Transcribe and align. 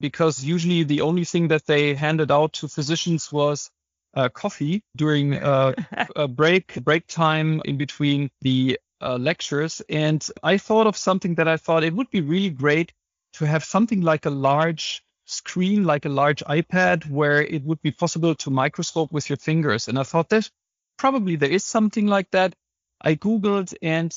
because 0.00 0.42
usually 0.44 0.82
the 0.84 1.00
only 1.00 1.24
thing 1.24 1.48
that 1.48 1.66
they 1.66 1.94
handed 1.94 2.30
out 2.30 2.52
to 2.54 2.68
physicians 2.68 3.32
was 3.32 3.70
uh, 4.14 4.28
coffee 4.28 4.82
during 4.96 5.34
uh, 5.34 5.72
a 6.16 6.28
break 6.28 6.74
break 6.84 7.06
time 7.06 7.60
in 7.64 7.76
between 7.76 8.30
the 8.40 8.78
uh, 9.00 9.16
lectures. 9.16 9.82
And 9.88 10.26
I 10.42 10.58
thought 10.58 10.86
of 10.86 10.96
something 10.96 11.34
that 11.36 11.48
I 11.48 11.56
thought 11.56 11.84
it 11.84 11.94
would 11.94 12.10
be 12.10 12.20
really 12.20 12.50
great 12.50 12.92
to 13.34 13.46
have 13.46 13.64
something 13.64 14.00
like 14.00 14.26
a 14.26 14.30
large 14.30 15.02
screen, 15.26 15.84
like 15.84 16.06
a 16.06 16.08
large 16.08 16.42
iPad, 16.44 17.08
where 17.08 17.42
it 17.42 17.62
would 17.64 17.80
be 17.82 17.92
possible 17.92 18.34
to 18.36 18.50
microscope 18.50 19.12
with 19.12 19.28
your 19.28 19.36
fingers. 19.36 19.88
And 19.88 19.98
I 19.98 20.02
thought 20.02 20.30
that 20.30 20.50
probably 20.96 21.36
there 21.36 21.50
is 21.50 21.64
something 21.64 22.06
like 22.06 22.30
that. 22.32 22.54
I 23.00 23.14
Googled 23.14 23.74
and 23.82 24.12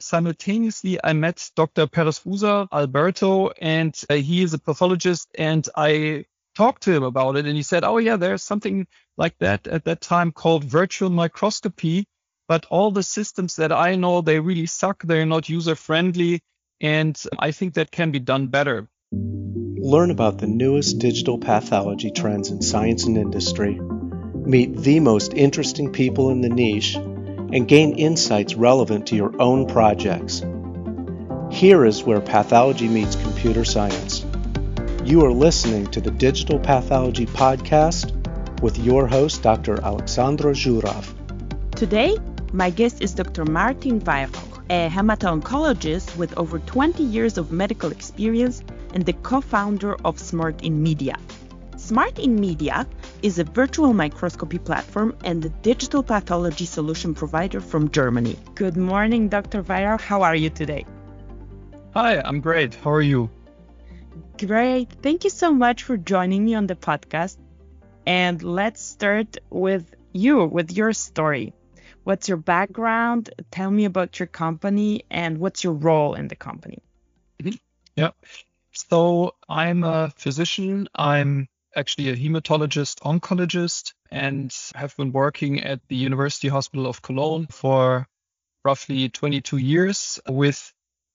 simultaneously 0.00 0.98
I 1.02 1.12
met 1.12 1.50
Dr. 1.54 1.86
Peresfusa 1.86 2.68
Alberto 2.72 3.50
and 3.50 3.98
uh, 4.10 4.14
he 4.14 4.42
is 4.42 4.54
a 4.54 4.58
pathologist 4.58 5.28
and 5.38 5.66
I 5.76 6.24
talked 6.54 6.82
to 6.84 6.92
him 6.92 7.02
about 7.02 7.36
it 7.36 7.46
and 7.46 7.56
he 7.56 7.62
said, 7.62 7.84
Oh 7.84 7.98
yeah, 7.98 8.16
there's 8.16 8.42
something 8.42 8.86
like 9.16 9.36
that 9.38 9.66
at 9.66 9.84
that 9.84 10.00
time 10.00 10.32
called 10.32 10.64
virtual 10.64 11.10
microscopy. 11.10 12.06
But 12.48 12.66
all 12.70 12.92
the 12.92 13.02
systems 13.02 13.56
that 13.56 13.72
I 13.72 13.96
know, 13.96 14.20
they 14.20 14.38
really 14.38 14.66
suck. 14.66 15.02
They're 15.02 15.26
not 15.26 15.48
user 15.48 15.74
friendly. 15.74 16.40
And 16.80 17.20
I 17.38 17.50
think 17.50 17.74
that 17.74 17.90
can 17.90 18.12
be 18.12 18.20
done 18.20 18.46
better. 18.48 18.88
Learn 19.12 20.10
about 20.10 20.38
the 20.38 20.46
newest 20.46 20.98
digital 20.98 21.38
pathology 21.38 22.10
trends 22.10 22.50
in 22.50 22.62
science 22.62 23.04
and 23.04 23.16
industry. 23.16 23.80
Meet 23.80 24.76
the 24.76 25.00
most 25.00 25.34
interesting 25.34 25.92
people 25.92 26.30
in 26.30 26.40
the 26.40 26.48
niche 26.48 26.96
and 27.52 27.68
gain 27.68 27.92
insights 27.98 28.54
relevant 28.54 29.06
to 29.08 29.16
your 29.16 29.34
own 29.40 29.66
projects. 29.66 30.44
Here 31.50 31.84
is 31.84 32.02
where 32.02 32.20
pathology 32.20 32.88
meets 32.88 33.16
computer 33.16 33.64
science. 33.64 34.24
You 35.04 35.24
are 35.24 35.32
listening 35.32 35.86
to 35.92 36.00
the 36.00 36.10
Digital 36.10 36.58
Pathology 36.58 37.26
Podcast 37.26 38.12
with 38.60 38.78
your 38.78 39.06
host, 39.06 39.42
Dr. 39.42 39.76
Aleksandra 39.76 40.54
Zuraw. 40.54 41.04
Today, 41.76 42.16
my 42.52 42.70
guest 42.70 43.00
is 43.00 43.14
Dr. 43.14 43.44
Martin 43.44 44.00
Weihrauch, 44.00 44.64
a 44.70 44.88
hemato-oncologist 44.88 46.16
with 46.16 46.36
over 46.36 46.58
20 46.58 47.02
years 47.02 47.38
of 47.38 47.52
medical 47.52 47.92
experience 47.92 48.62
and 48.94 49.04
the 49.04 49.12
co-founder 49.12 49.94
of 50.04 50.18
Smart 50.18 50.64
in 50.64 50.82
Media. 50.82 51.16
Smart 51.86 52.18
in 52.18 52.34
Media 52.34 52.84
is 53.22 53.38
a 53.38 53.44
virtual 53.44 53.92
microscopy 53.92 54.58
platform 54.58 55.16
and 55.22 55.44
a 55.44 55.50
digital 55.62 56.02
pathology 56.02 56.64
solution 56.64 57.14
provider 57.14 57.60
from 57.60 57.92
Germany. 57.92 58.36
Good 58.56 58.76
morning, 58.76 59.28
Dr. 59.28 59.62
Weihrauch. 59.62 60.00
How 60.00 60.22
are 60.22 60.34
you 60.34 60.50
today? 60.50 60.84
Hi, 61.94 62.20
I'm 62.20 62.40
great. 62.40 62.74
How 62.74 62.90
are 62.90 63.00
you? 63.00 63.30
Great. 64.36 64.90
Thank 65.00 65.22
you 65.22 65.30
so 65.30 65.54
much 65.54 65.84
for 65.84 65.96
joining 65.96 66.44
me 66.44 66.56
on 66.56 66.66
the 66.66 66.74
podcast. 66.74 67.36
And 68.04 68.42
let's 68.42 68.82
start 68.82 69.36
with 69.48 69.94
you, 70.12 70.44
with 70.44 70.72
your 70.72 70.92
story. 70.92 71.54
What's 72.02 72.28
your 72.28 72.38
background? 72.38 73.30
Tell 73.52 73.70
me 73.70 73.84
about 73.84 74.18
your 74.18 74.26
company 74.26 75.04
and 75.08 75.38
what's 75.38 75.62
your 75.62 75.74
role 75.74 76.14
in 76.14 76.26
the 76.26 76.34
company. 76.34 76.82
Mm-hmm. 77.40 77.54
Yeah. 77.94 78.10
So 78.72 79.36
I'm 79.48 79.84
a 79.84 80.10
physician. 80.16 80.88
I'm 80.92 81.46
actually 81.76 82.08
a 82.08 82.16
hematologist 82.16 83.00
oncologist 83.00 83.92
and 84.10 84.52
have 84.74 84.96
been 84.96 85.12
working 85.12 85.62
at 85.62 85.80
the 85.88 85.96
University 85.96 86.48
Hospital 86.48 86.86
of 86.86 87.02
Cologne 87.02 87.46
for 87.46 88.06
roughly 88.64 89.08
22 89.08 89.58
years 89.58 90.18
with 90.28 90.72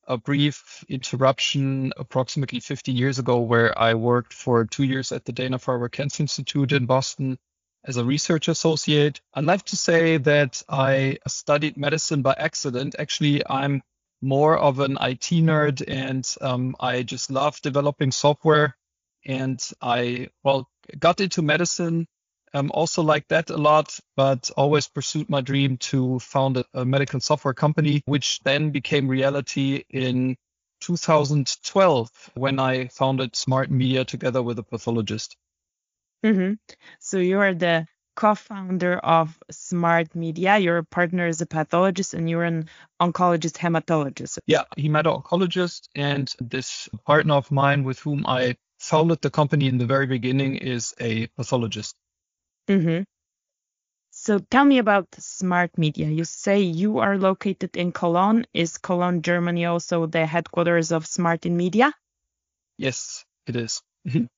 a 0.07 0.17
brief 0.17 0.83
interruption 0.89 1.93
approximately 1.97 2.59
15 2.59 2.95
years 2.95 3.19
ago 3.19 3.39
where 3.39 3.77
I 3.77 3.93
worked 3.93 4.33
for 4.33 4.65
two 4.65 4.83
years 4.83 5.11
at 5.11 5.25
the 5.25 5.31
Dana-Farber 5.31 5.91
Cancer 5.91 6.23
Institute 6.23 6.71
in 6.71 6.85
Boston 6.85 7.37
as 7.85 7.97
a 7.97 8.05
research 8.05 8.47
associate. 8.47 9.21
I'd 9.33 9.45
like 9.45 9.63
to 9.65 9.75
say 9.75 10.17
that 10.17 10.61
I 10.69 11.17
studied 11.27 11.77
medicine 11.77 12.21
by 12.21 12.35
accident. 12.37 12.95
Actually, 12.99 13.41
I'm 13.47 13.81
more 14.21 14.57
of 14.57 14.79
an 14.79 14.97
IT 15.01 15.29
nerd 15.31 15.83
and 15.87 16.27
um, 16.41 16.75
I 16.79 17.03
just 17.03 17.31
love 17.31 17.59
developing 17.61 18.11
software. 18.11 18.75
And 19.25 19.61
I, 19.81 20.29
well, 20.43 20.69
got 20.97 21.21
into 21.21 21.41
medicine, 21.41 22.07
um, 22.53 22.71
also 22.73 23.01
like 23.01 23.27
that 23.29 23.49
a 23.49 23.57
lot, 23.57 23.97
but 24.15 24.51
always 24.57 24.87
pursued 24.87 25.29
my 25.29 25.41
dream 25.41 25.77
to 25.77 26.19
found 26.19 26.57
a, 26.57 26.65
a 26.73 26.85
medical 26.85 27.19
software 27.19 27.53
company, 27.53 28.01
which 28.05 28.39
then 28.43 28.71
became 28.71 29.07
reality 29.07 29.83
in 29.89 30.35
2012 30.81 32.09
when 32.33 32.59
I 32.59 32.87
founded 32.87 33.35
Smart 33.35 33.71
Media 33.71 34.03
together 34.03 34.41
with 34.41 34.59
a 34.59 34.63
pathologist. 34.63 35.37
Mm-hmm. 36.25 36.53
So 36.99 37.17
you 37.17 37.39
are 37.39 37.53
the 37.53 37.85
co-founder 38.15 38.97
of 38.97 39.37
Smart 39.49 40.13
Media. 40.15 40.57
Your 40.57 40.83
partner 40.83 41.27
is 41.27 41.41
a 41.41 41.45
pathologist 41.45 42.13
and 42.13 42.29
you're 42.29 42.43
an 42.43 42.67
oncologist 43.01 43.57
hematologist. 43.57 44.39
Yeah, 44.45 44.63
hemato-oncologist. 44.77 45.87
And 45.95 46.31
this 46.39 46.89
partner 47.05 47.35
of 47.35 47.51
mine 47.51 47.83
with 47.83 47.99
whom 47.99 48.25
I 48.27 48.57
founded 48.81 49.21
the 49.21 49.29
company 49.29 49.67
in 49.67 49.77
the 49.77 49.85
very 49.85 50.07
beginning 50.07 50.55
is 50.55 50.93
a 50.99 51.27
pathologist. 51.27 51.95
Mm-hmm. 52.67 53.03
So 54.09 54.39
tell 54.39 54.65
me 54.65 54.79
about 54.79 55.07
Smart 55.19 55.77
Media. 55.77 56.07
You 56.07 56.25
say 56.25 56.61
you 56.61 56.97
are 56.99 57.17
located 57.17 57.77
in 57.77 57.91
Cologne. 57.91 58.45
Is 58.53 58.77
Cologne, 58.77 59.21
Germany 59.21 59.65
also 59.65 60.07
the 60.07 60.25
headquarters 60.25 60.91
of 60.91 61.05
Smart 61.05 61.45
in 61.45 61.55
Media? 61.55 61.93
Yes, 62.77 63.23
it 63.47 63.55
is. 63.55 63.81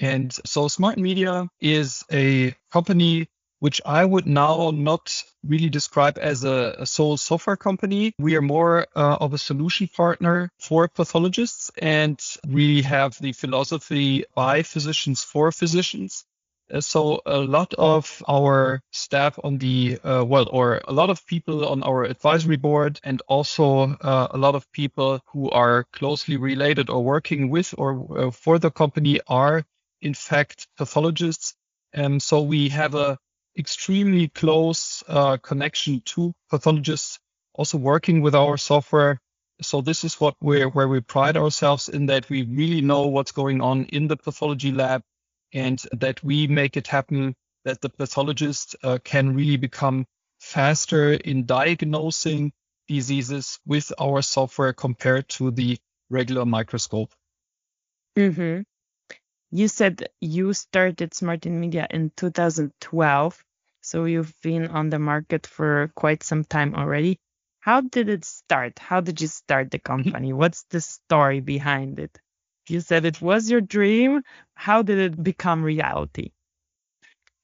And 0.00 0.32
so 0.46 0.68
Smart 0.68 0.96
Media 0.96 1.48
is 1.60 2.04
a 2.10 2.54
company 2.72 3.28
which 3.60 3.80
I 3.84 4.04
would 4.04 4.26
now 4.26 4.70
not 4.70 5.22
really 5.44 5.68
describe 5.68 6.18
as 6.18 6.44
a, 6.44 6.76
a 6.78 6.86
sole 6.86 7.16
software 7.16 7.56
company. 7.56 8.12
We 8.18 8.36
are 8.36 8.42
more 8.42 8.86
uh, 8.94 9.16
of 9.20 9.34
a 9.34 9.38
solution 9.38 9.88
partner 9.88 10.50
for 10.58 10.88
pathologists 10.88 11.70
and 11.78 12.20
really 12.46 12.82
have 12.82 13.18
the 13.20 13.32
philosophy 13.32 14.24
by 14.34 14.62
physicians 14.62 15.24
for 15.24 15.52
physicians. 15.52 16.24
Uh, 16.70 16.80
so 16.80 17.22
a 17.24 17.38
lot 17.38 17.72
of 17.74 18.22
our 18.28 18.82
staff 18.92 19.38
on 19.42 19.58
the 19.58 19.98
uh, 20.04 20.22
well, 20.24 20.48
or 20.50 20.80
a 20.86 20.92
lot 20.92 21.10
of 21.10 21.26
people 21.26 21.66
on 21.66 21.82
our 21.82 22.04
advisory 22.04 22.56
board, 22.56 23.00
and 23.04 23.22
also 23.26 23.94
uh, 23.94 24.28
a 24.30 24.38
lot 24.38 24.54
of 24.54 24.70
people 24.72 25.20
who 25.26 25.50
are 25.50 25.84
closely 25.92 26.36
related 26.36 26.90
or 26.90 27.02
working 27.02 27.48
with 27.48 27.74
or 27.78 28.26
uh, 28.26 28.30
for 28.30 28.58
the 28.58 28.70
company 28.70 29.20
are 29.26 29.64
in 30.02 30.14
fact 30.14 30.68
pathologists. 30.76 31.54
And 31.94 32.22
so 32.22 32.42
we 32.42 32.68
have 32.68 32.94
a 32.94 33.18
extremely 33.58 34.28
close 34.28 35.02
uh, 35.08 35.36
connection 35.38 36.00
to 36.06 36.32
pathologists 36.50 37.18
also 37.54 37.76
working 37.76 38.22
with 38.22 38.34
our 38.34 38.56
software. 38.56 39.20
So 39.60 39.80
this 39.80 40.04
is 40.04 40.20
what 40.20 40.34
we're 40.40 40.68
where 40.68 40.86
we 40.86 41.00
pride 41.00 41.36
ourselves 41.36 41.88
in 41.88 42.06
that 42.06 42.30
we 42.30 42.44
really 42.44 42.80
know 42.80 43.08
what's 43.08 43.32
going 43.32 43.60
on 43.60 43.86
in 43.86 44.06
the 44.06 44.16
pathology 44.16 44.70
lab 44.70 45.02
and 45.52 45.82
that 45.92 46.22
we 46.22 46.46
make 46.46 46.76
it 46.76 46.86
happen 46.86 47.34
that 47.64 47.80
the 47.80 47.88
pathologist 47.88 48.76
uh, 48.84 48.98
can 49.02 49.34
really 49.34 49.56
become 49.56 50.06
faster 50.38 51.12
in 51.12 51.44
diagnosing 51.44 52.52
diseases 52.86 53.58
with 53.66 53.92
our 53.98 54.22
software 54.22 54.72
compared 54.72 55.28
to 55.28 55.50
the 55.50 55.76
regular 56.08 56.46
microscope. 56.46 57.12
Mm-hmm. 58.16 58.62
You 59.50 59.68
said 59.68 60.08
you 60.20 60.52
started 60.52 61.14
Smart 61.14 61.46
in 61.46 61.58
Media 61.60 61.86
in 61.90 62.12
2012, 62.16 63.44
so 63.88 64.04
you've 64.04 64.34
been 64.42 64.68
on 64.68 64.90
the 64.90 64.98
market 64.98 65.46
for 65.46 65.90
quite 65.94 66.22
some 66.22 66.44
time 66.44 66.74
already. 66.74 67.18
How 67.60 67.80
did 67.80 68.10
it 68.10 68.24
start? 68.26 68.78
How 68.78 69.00
did 69.00 69.20
you 69.20 69.28
start 69.28 69.70
the 69.70 69.78
company? 69.92 70.32
What's 70.34 70.64
the 70.64 70.82
story 70.82 71.40
behind 71.40 71.98
it? 71.98 72.18
You 72.68 72.80
said 72.80 73.06
it 73.06 73.22
was 73.22 73.50
your 73.50 73.62
dream. 73.62 74.22
How 74.54 74.82
did 74.82 74.98
it 74.98 75.22
become 75.22 75.64
reality? 75.64 76.32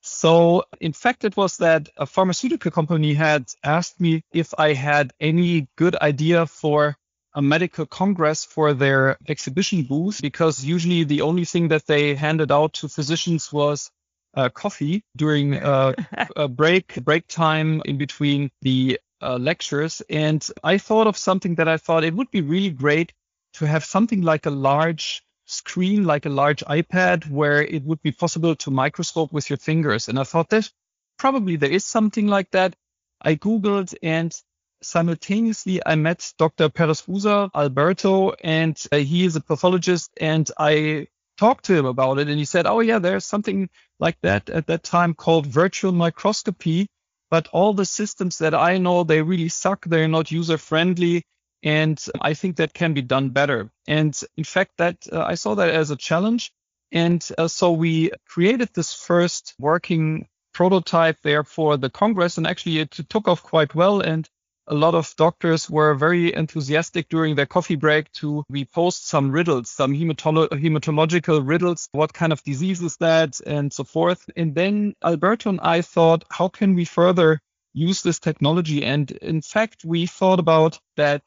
So, 0.03 0.65
in 0.83 0.93
fact, 0.93 1.25
it 1.25 1.35
was 1.35 1.57
that 1.57 1.89
a 1.97 2.05
pharmaceutical 2.05 2.71
company 2.71 3.15
had 3.15 3.51
asked 3.65 3.99
me 3.99 4.23
if 4.35 4.53
I 4.59 4.75
had 4.75 5.15
any 5.19 5.69
good 5.77 5.97
idea 5.97 6.45
for 6.45 6.95
a 7.35 7.41
medical 7.41 7.87
congress 7.87 8.45
for 8.45 8.75
their 8.75 9.17
exhibition 9.27 9.85
booth 9.85 10.21
because 10.21 10.63
usually 10.63 11.05
the 11.05 11.23
only 11.23 11.47
thing 11.47 11.69
that 11.69 11.87
they 11.87 12.15
handed 12.15 12.53
out 12.53 12.75
to 12.75 12.89
physicians 12.89 13.51
was 13.51 13.91
uh, 14.35 14.49
coffee 14.49 15.03
during 15.17 15.55
uh, 15.55 15.93
a 16.37 16.49
break 16.49 16.95
break 17.05 17.27
time 17.27 17.83
in 17.85 17.99
between 17.99 18.51
the 18.63 18.99
uh, 19.21 19.37
lectures. 19.37 20.03
And 20.11 20.47
i 20.63 20.79
thought 20.79 21.07
of 21.07 21.17
something 21.17 21.57
that 21.57 21.69
i 21.69 21.77
thought 21.77 22.05
it 22.05 22.15
would 22.15 22.31
be 22.31 22.43
really 22.43 22.71
great 22.71 23.13
to 23.55 23.67
have 23.67 23.85
something 23.85 24.23
like 24.23 24.47
a 24.47 24.51
large 24.51 25.23
screen 25.47 26.05
like 26.05 26.25
a 26.25 26.31
large 26.31 26.65
ipad 26.65 27.29
where 27.31 27.63
it 27.63 27.85
would 27.85 28.01
be 28.03 28.11
possible 28.11 28.57
to 28.57 28.71
microscope 28.71 29.33
with 29.33 29.51
your 29.51 29.59
fingers. 29.59 30.09
And 30.09 30.19
i 30.19 30.25
thought 30.25 30.51
that 30.51 30.71
probably 31.19 31.57
there 31.57 31.71
is 31.71 31.85
something 31.85 32.27
like 32.27 32.51
that. 32.51 32.75
I 33.21 33.37
googled 33.37 33.95
and 34.03 34.35
simultaneously 34.83 35.81
I 35.85 35.95
met 35.95 36.33
Dr. 36.39 36.69
Peresfusa 36.69 37.51
Alberto 37.55 38.33
and 38.43 38.81
uh, 38.93 38.97
he 38.99 39.25
is 39.25 39.37
a 39.37 39.41
pathologist. 39.41 40.11
And 40.21 40.51
I 40.59 41.09
talked 41.37 41.65
to 41.67 41.77
him 41.77 41.87
about 41.87 42.19
it 42.19 42.29
and 42.29 42.39
he 42.39 42.45
said, 42.45 42.67
Oh 42.67 42.81
yeah, 42.81 42.99
there's 42.99 43.25
something 43.25 43.69
like 43.99 44.17
that 44.23 44.51
at 44.51 44.67
that 44.67 44.83
time 44.83 45.15
called 45.15 45.47
virtual 45.47 45.93
microscopy. 45.93 46.87
But 47.31 47.49
all 47.53 47.75
the 47.75 47.87
systems 47.87 48.39
that 48.39 48.55
I 48.55 48.79
know, 48.79 49.03
they 49.03 49.23
really 49.23 49.49
suck. 49.49 49.85
They're 49.85 50.09
not 50.09 50.31
user 50.31 50.59
friendly. 50.59 51.25
And 51.63 51.99
I 52.21 52.35
think 52.35 52.57
that 52.57 52.75
can 52.75 52.93
be 52.95 53.03
done 53.03 53.31
better. 53.31 53.71
And 53.89 54.19
in 54.37 54.45
fact, 54.45 54.73
that 54.77 55.07
uh, 55.11 55.23
I 55.23 55.35
saw 55.35 55.55
that 55.55 55.71
as 55.71 55.91
a 55.91 55.97
challenge. 55.97 56.53
And 56.93 57.27
uh, 57.39 57.49
so 57.49 57.73
we 57.73 58.13
created 58.29 58.69
this 58.75 58.93
first 58.93 59.55
working 59.59 60.29
prototype 60.53 61.17
there 61.23 61.43
for 61.43 61.77
the 61.77 61.91
Congress. 61.91 62.37
And 62.39 62.47
actually 62.47 62.79
it 62.79 62.91
took 63.09 63.27
off 63.27 63.43
quite 63.43 63.75
well. 63.75 64.01
And 64.01 64.29
a 64.67 64.75
lot 64.75 64.95
of 64.95 65.15
doctors 65.17 65.69
were 65.69 65.95
very 65.95 66.35
enthusiastic 66.35 67.09
during 67.09 67.35
their 67.35 67.47
coffee 67.47 67.77
break 67.77 68.11
to 68.13 68.45
repost 68.51 69.03
some 69.03 69.31
riddles, 69.31 69.71
some 69.71 69.93
hematolo- 69.93 70.49
hematological 70.49 71.47
riddles. 71.47 71.89
What 71.93 72.15
kind 72.15 72.33
of 72.33 72.43
disease 72.43 72.83
is 72.83 72.97
that? 72.99 73.41
And 73.47 73.73
so 73.73 73.85
forth. 73.85 74.29
And 74.37 74.55
then 74.55 74.95
Alberto 75.03 75.51
and 75.51 75.61
I 75.61 75.83
thought, 75.83 76.25
how 76.31 76.49
can 76.49 76.75
we 76.75 76.85
further 76.85 77.41
use 77.73 78.03
this 78.03 78.19
technology? 78.19 78.85
And 78.85 79.11
in 79.11 79.43
fact, 79.43 79.85
we 79.85 80.07
thought 80.07 80.39
about 80.39 80.79
that 80.97 81.23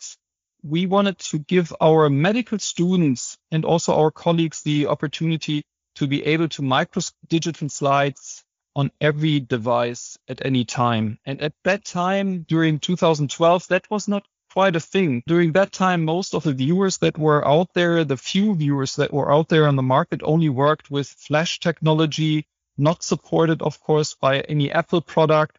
we 0.63 0.85
wanted 0.85 1.19
to 1.19 1.39
give 1.39 1.73
our 1.79 2.09
medical 2.09 2.59
students 2.59 3.37
and 3.51 3.63
also 3.63 3.93
our 3.93 4.11
colleagues 4.11 4.63
the 4.63 4.87
opportunity 4.87 5.63
to 5.95 6.07
be 6.07 6.25
able 6.25 6.47
to 6.49 6.61
micro 6.61 7.01
digital 7.27 7.69
slides 7.69 8.43
on 8.77 8.91
every 9.01 9.39
device 9.39 10.19
at 10.29 10.45
any 10.45 10.63
time. 10.63 11.18
And 11.25 11.41
at 11.41 11.53
that 11.63 11.83
time, 11.83 12.45
during 12.47 12.79
2012, 12.79 13.68
that 13.69 13.89
was 13.89 14.07
not 14.07 14.24
quite 14.53 14.75
a 14.75 14.79
thing. 14.79 15.24
During 15.25 15.53
that 15.53 15.71
time, 15.71 16.06
most 16.06 16.35
of 16.35 16.44
the 16.44 16.53
viewers 16.53 17.00
that 17.00 17.18
were 17.18 17.45
out 17.45 17.74
there, 17.74 18.03
the 18.03 18.18
few 18.18 18.56
viewers 18.56 18.95
that 18.97 19.12
were 19.12 19.31
out 19.31 19.50
there 19.50 19.68
on 19.68 19.75
the 19.75 19.81
market 19.81 20.21
only 20.24 20.50
worked 20.50 20.91
with 20.91 21.07
flash 21.07 21.59
technology, 21.59 22.45
not 22.77 23.01
supported, 23.01 23.63
of 23.63 23.81
course, 23.81 24.13
by 24.13 24.41
any 24.41 24.71
Apple 24.71 25.01
product. 25.01 25.57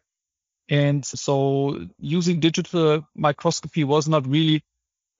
And 0.69 1.05
so 1.05 1.87
using 1.99 2.39
digital 2.39 3.05
microscopy 3.15 3.83
was 3.83 4.07
not 4.07 4.27
really 4.27 4.63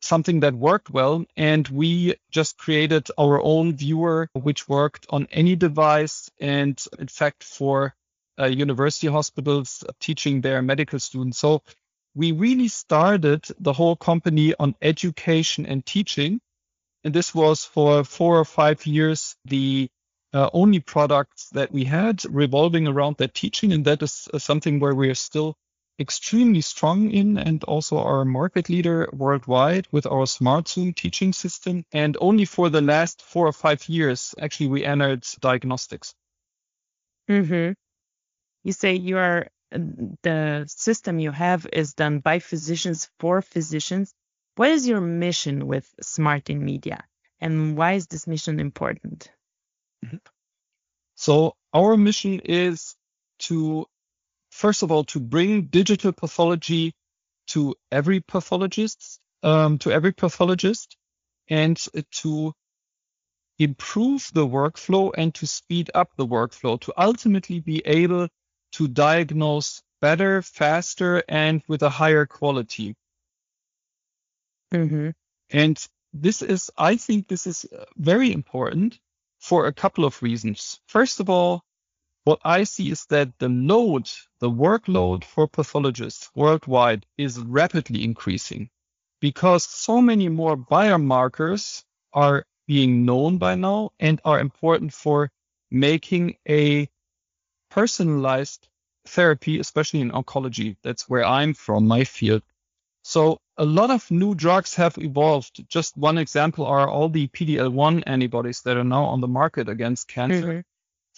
something 0.02 0.42
that 0.42 0.54
worked 0.54 0.90
well. 0.90 1.26
And 1.36 1.68
we 1.68 2.16
just 2.32 2.58
created 2.58 3.08
our 3.18 3.42
own 3.42 3.76
viewer, 3.76 4.30
which 4.34 4.68
worked 4.68 5.06
on 5.10 5.28
any 5.32 5.56
device. 5.56 6.30
And 6.40 6.82
in 6.98 7.08
fact, 7.08 7.44
for 7.44 7.96
uh, 8.40 8.46
university 8.46 9.08
hospitals 9.08 9.84
teaching 10.00 10.42
their 10.42 10.62
medical 10.62 11.00
students. 11.00 11.38
So 11.38 11.62
we 12.16 12.32
really 12.32 12.70
started 12.70 13.46
the 13.60 13.74
whole 13.74 13.96
company 13.96 14.54
on 14.58 14.76
education 14.82 15.66
and 15.66 15.86
teaching. 15.86 16.40
And 17.04 17.14
this 17.14 17.36
was 17.36 17.66
for 17.66 18.04
four 18.04 18.40
or 18.40 18.46
five 18.46 18.86
years 18.86 19.36
the 19.46 19.90
uh, 20.34 20.50
only 20.54 20.80
products 20.80 21.50
that 21.50 21.72
we 21.72 21.86
had 21.86 22.24
revolving 22.26 22.88
around 22.88 23.18
that 23.18 23.34
teaching. 23.34 23.74
And 23.74 23.86
that 23.86 24.02
is 24.02 24.28
uh, 24.34 24.40
something 24.40 24.80
where 24.80 24.96
we 24.96 25.10
are 25.10 25.16
still 25.16 25.56
extremely 26.00 26.62
strong 26.62 27.12
in 27.12 27.38
and 27.38 27.64
also 27.66 27.98
our 27.98 28.26
market 28.26 28.70
leader 28.70 29.10
worldwide 29.12 29.88
with 29.92 30.06
our 30.06 30.26
SmartZoom 30.26 30.96
teaching 30.96 31.34
system. 31.34 31.84
And 31.92 32.18
only 32.22 32.46
for 32.46 32.70
the 32.70 32.82
last 32.82 33.22
four 33.22 33.48
or 33.48 33.54
five 33.54 33.88
years, 33.90 34.34
actually, 34.40 34.68
we 34.68 34.86
entered 34.86 35.26
diagnostics. 35.42 36.16
Mm-hmm. 37.30 37.74
You 38.64 38.74
say 38.74 38.96
you 38.96 39.18
are 39.18 39.48
the 39.72 40.66
system 40.68 41.20
you 41.20 41.32
have 41.32 41.68
is 41.72 41.94
done 41.94 42.20
by 42.20 42.40
physicians 42.40 43.10
for 43.20 43.42
physicians. 43.42 44.14
What 44.56 44.72
is 44.72 44.88
your 44.88 45.02
mission 45.02 45.68
with 45.68 45.88
Smart 46.02 46.50
in 46.50 46.66
Media, 46.66 47.04
and 47.40 47.78
why 47.78 47.94
is 47.94 48.08
this 48.08 48.28
mission 48.28 48.60
important? 48.60 49.32
Mm-hmm. 50.04 50.18
So 51.16 51.56
our 51.74 51.96
mission 51.98 52.40
is 52.40 52.96
to 53.40 53.86
first 54.60 54.84
of 54.84 54.92
all, 54.92 55.06
to 55.06 55.20
bring 55.22 55.68
digital 55.68 56.12
pathology 56.12 56.94
to 57.48 57.74
every 57.92 58.20
pathologist, 58.20 59.20
um, 59.42 59.78
to 59.80 59.90
every 59.90 60.12
pathologist, 60.12 60.98
and 61.48 61.78
to 62.12 62.54
improve 63.58 64.30
the 64.34 64.46
workflow 64.46 65.12
and 65.18 65.34
to 65.34 65.48
speed 65.48 65.90
up 65.96 66.10
the 66.18 66.28
workflow 66.28 66.80
to 66.82 66.94
ultimately 66.98 67.62
be 67.62 67.82
able 67.86 68.28
to 68.74 68.88
diagnose 68.88 69.82
better, 70.02 70.42
faster, 70.42 71.24
and 71.30 71.62
with 71.68 71.82
a 71.82 71.90
higher 71.90 72.26
quality. 72.26 72.96
Mm-hmm. 74.74 75.10
And 75.52 75.88
this 76.14 76.42
is, 76.42 76.70
I 76.78 76.98
think 76.98 77.28
this 77.28 77.48
is 77.48 77.66
very 77.96 78.32
important 78.34 79.00
for 79.40 79.68
a 79.68 79.74
couple 79.74 80.04
of 80.04 80.22
reasons. 80.22 80.80
First 80.88 81.22
of 81.22 81.30
all, 81.30 81.64
what 82.30 82.42
I 82.46 82.64
see 82.64 82.92
is 82.92 83.08
that 83.08 83.40
the 83.40 83.50
load, 83.50 84.08
the 84.40 84.52
workload 84.52 85.24
for 85.24 85.48
pathologists 85.48 86.30
worldwide 86.36 87.08
is 87.18 87.40
rapidly 87.40 88.04
increasing 88.04 88.70
because 89.20 89.64
so 89.64 90.00
many 90.00 90.30
more 90.30 90.56
biomarkers 90.56 91.84
are 92.14 92.46
being 92.68 93.04
known 93.04 93.40
by 93.40 93.56
now 93.56 93.94
and 94.00 94.22
are 94.24 94.40
important 94.40 94.94
for 94.94 95.32
making 95.72 96.36
a 96.48 96.88
personalized 97.72 98.68
therapy, 99.08 99.60
especially 99.60 100.02
in 100.02 100.12
oncology. 100.12 100.78
That's 100.84 101.10
where 101.10 101.26
I'm 101.26 101.56
from, 101.56 101.88
my 101.88 102.04
field. 102.04 102.44
So 103.02 103.42
a 103.58 103.66
lot 103.66 103.90
of 103.90 104.12
new 104.12 104.36
drugs 104.36 104.76
have 104.76 105.00
evolved. 105.00 105.68
Just 105.68 105.98
one 105.98 106.20
example 106.20 106.68
are 106.68 106.88
all 106.88 107.10
the 107.10 107.28
PD-L1 107.28 108.04
antibodies 108.06 108.62
that 108.66 108.78
are 108.78 108.84
now 108.84 109.06
on 109.06 109.20
the 109.20 109.28
market 109.28 109.68
against 109.68 110.08
cancer. 110.08 110.48
Mm-hmm 110.48 110.69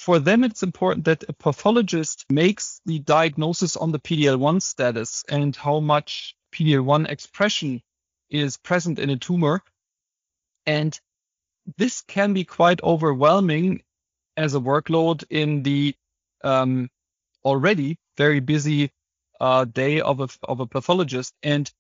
for 0.02 0.18
them, 0.18 0.44
it's 0.44 0.64
important 0.64 1.06
that 1.06 1.30
a 1.30 1.34
pathologist 1.34 2.26
makes 2.32 2.82
the 2.88 2.98
diagnosis 2.98 3.78
on 3.78 3.92
the 3.92 4.00
PD-L1 4.00 4.60
status 4.64 5.24
and 5.30 5.56
how 5.56 5.80
much 5.80 6.36
PD-L1 6.52 7.08
expression 7.08 7.84
is 8.28 8.58
present 8.58 8.98
in 8.98 9.12
a 9.12 9.18
tumor. 9.18 9.62
And 10.66 11.00
this 11.78 12.02
can 12.02 12.34
be 12.34 12.46
quite 12.46 12.82
overwhelming 12.82 13.84
as 14.36 14.56
a 14.56 14.60
workload 14.60 15.24
in 15.30 15.62
the 15.62 15.94
um, 16.44 16.90
already 17.46 18.00
very 18.18 18.40
busy 18.40 18.92
uh, 19.40 19.66
day 19.66 20.02
of 20.02 20.20
a, 20.20 20.30
of 20.42 20.62
a 20.62 20.66
pathologist. 20.66 21.36
And 21.44 21.72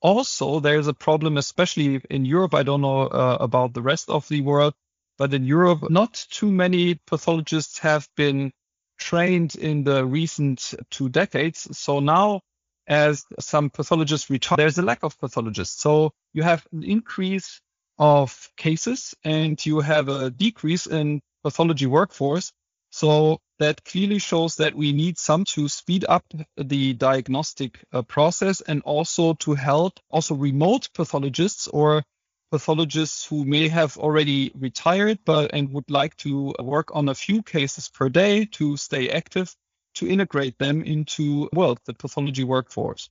also, 0.00 0.60
there's 0.60 0.86
a 0.86 0.94
problem, 0.94 1.36
especially 1.36 2.00
in 2.10 2.24
Europe. 2.24 2.54
I 2.54 2.62
don't 2.62 2.80
know 2.80 3.08
uh, 3.08 3.38
about 3.40 3.74
the 3.74 3.82
rest 3.82 4.08
of 4.08 4.28
the 4.28 4.40
world, 4.40 4.74
but 5.20 5.34
in 5.34 5.44
Europe, 5.44 5.90
not 5.90 6.14
too 6.30 6.50
many 6.50 6.94
pathologists 6.94 7.78
have 7.80 8.08
been 8.16 8.50
trained 8.98 9.54
in 9.54 9.84
the 9.84 10.02
recent 10.02 10.72
two 10.88 11.10
decades. 11.10 11.68
So 11.78 12.00
now, 12.00 12.40
as 12.88 13.26
some 13.38 13.68
pathologists 13.68 14.30
retire, 14.30 14.56
there's 14.56 14.78
a 14.78 14.82
lack 14.82 15.02
of 15.02 15.20
pathologists. 15.20 15.82
So 15.82 16.12
you 16.32 16.42
have 16.42 16.66
an 16.72 16.84
increase 16.84 17.60
of 17.98 18.48
cases 18.56 19.14
and 19.22 19.54
you 19.66 19.80
have 19.80 20.08
a 20.08 20.30
decrease 20.30 20.86
in 20.86 21.20
pathology 21.44 21.84
workforce. 21.84 22.50
So 22.88 23.40
that 23.58 23.84
clearly 23.84 24.20
shows 24.20 24.56
that 24.56 24.74
we 24.74 24.92
need 24.94 25.18
some 25.18 25.44
to 25.52 25.68
speed 25.68 26.06
up 26.08 26.24
the 26.56 26.94
diagnostic 26.94 27.84
uh, 27.92 28.00
process 28.00 28.62
and 28.62 28.80
also 28.86 29.34
to 29.34 29.52
help 29.52 30.00
also 30.08 30.34
remote 30.34 30.88
pathologists 30.94 31.68
or 31.68 32.04
pathologists 32.50 33.24
who 33.24 33.44
may 33.44 33.68
have 33.68 33.96
already 33.96 34.52
retired 34.54 35.18
but 35.24 35.50
and 35.54 35.72
would 35.72 35.90
like 35.90 36.16
to 36.16 36.54
work 36.58 36.94
on 36.94 37.08
a 37.08 37.14
few 37.14 37.42
cases 37.42 37.88
per 37.88 38.08
day 38.08 38.44
to 38.44 38.76
stay 38.76 39.10
active 39.10 39.54
to 39.94 40.08
integrate 40.08 40.58
them 40.58 40.82
into 40.82 41.48
well 41.52 41.76
the 41.84 41.94
pathology 41.94 42.44
workforce. 42.44 43.10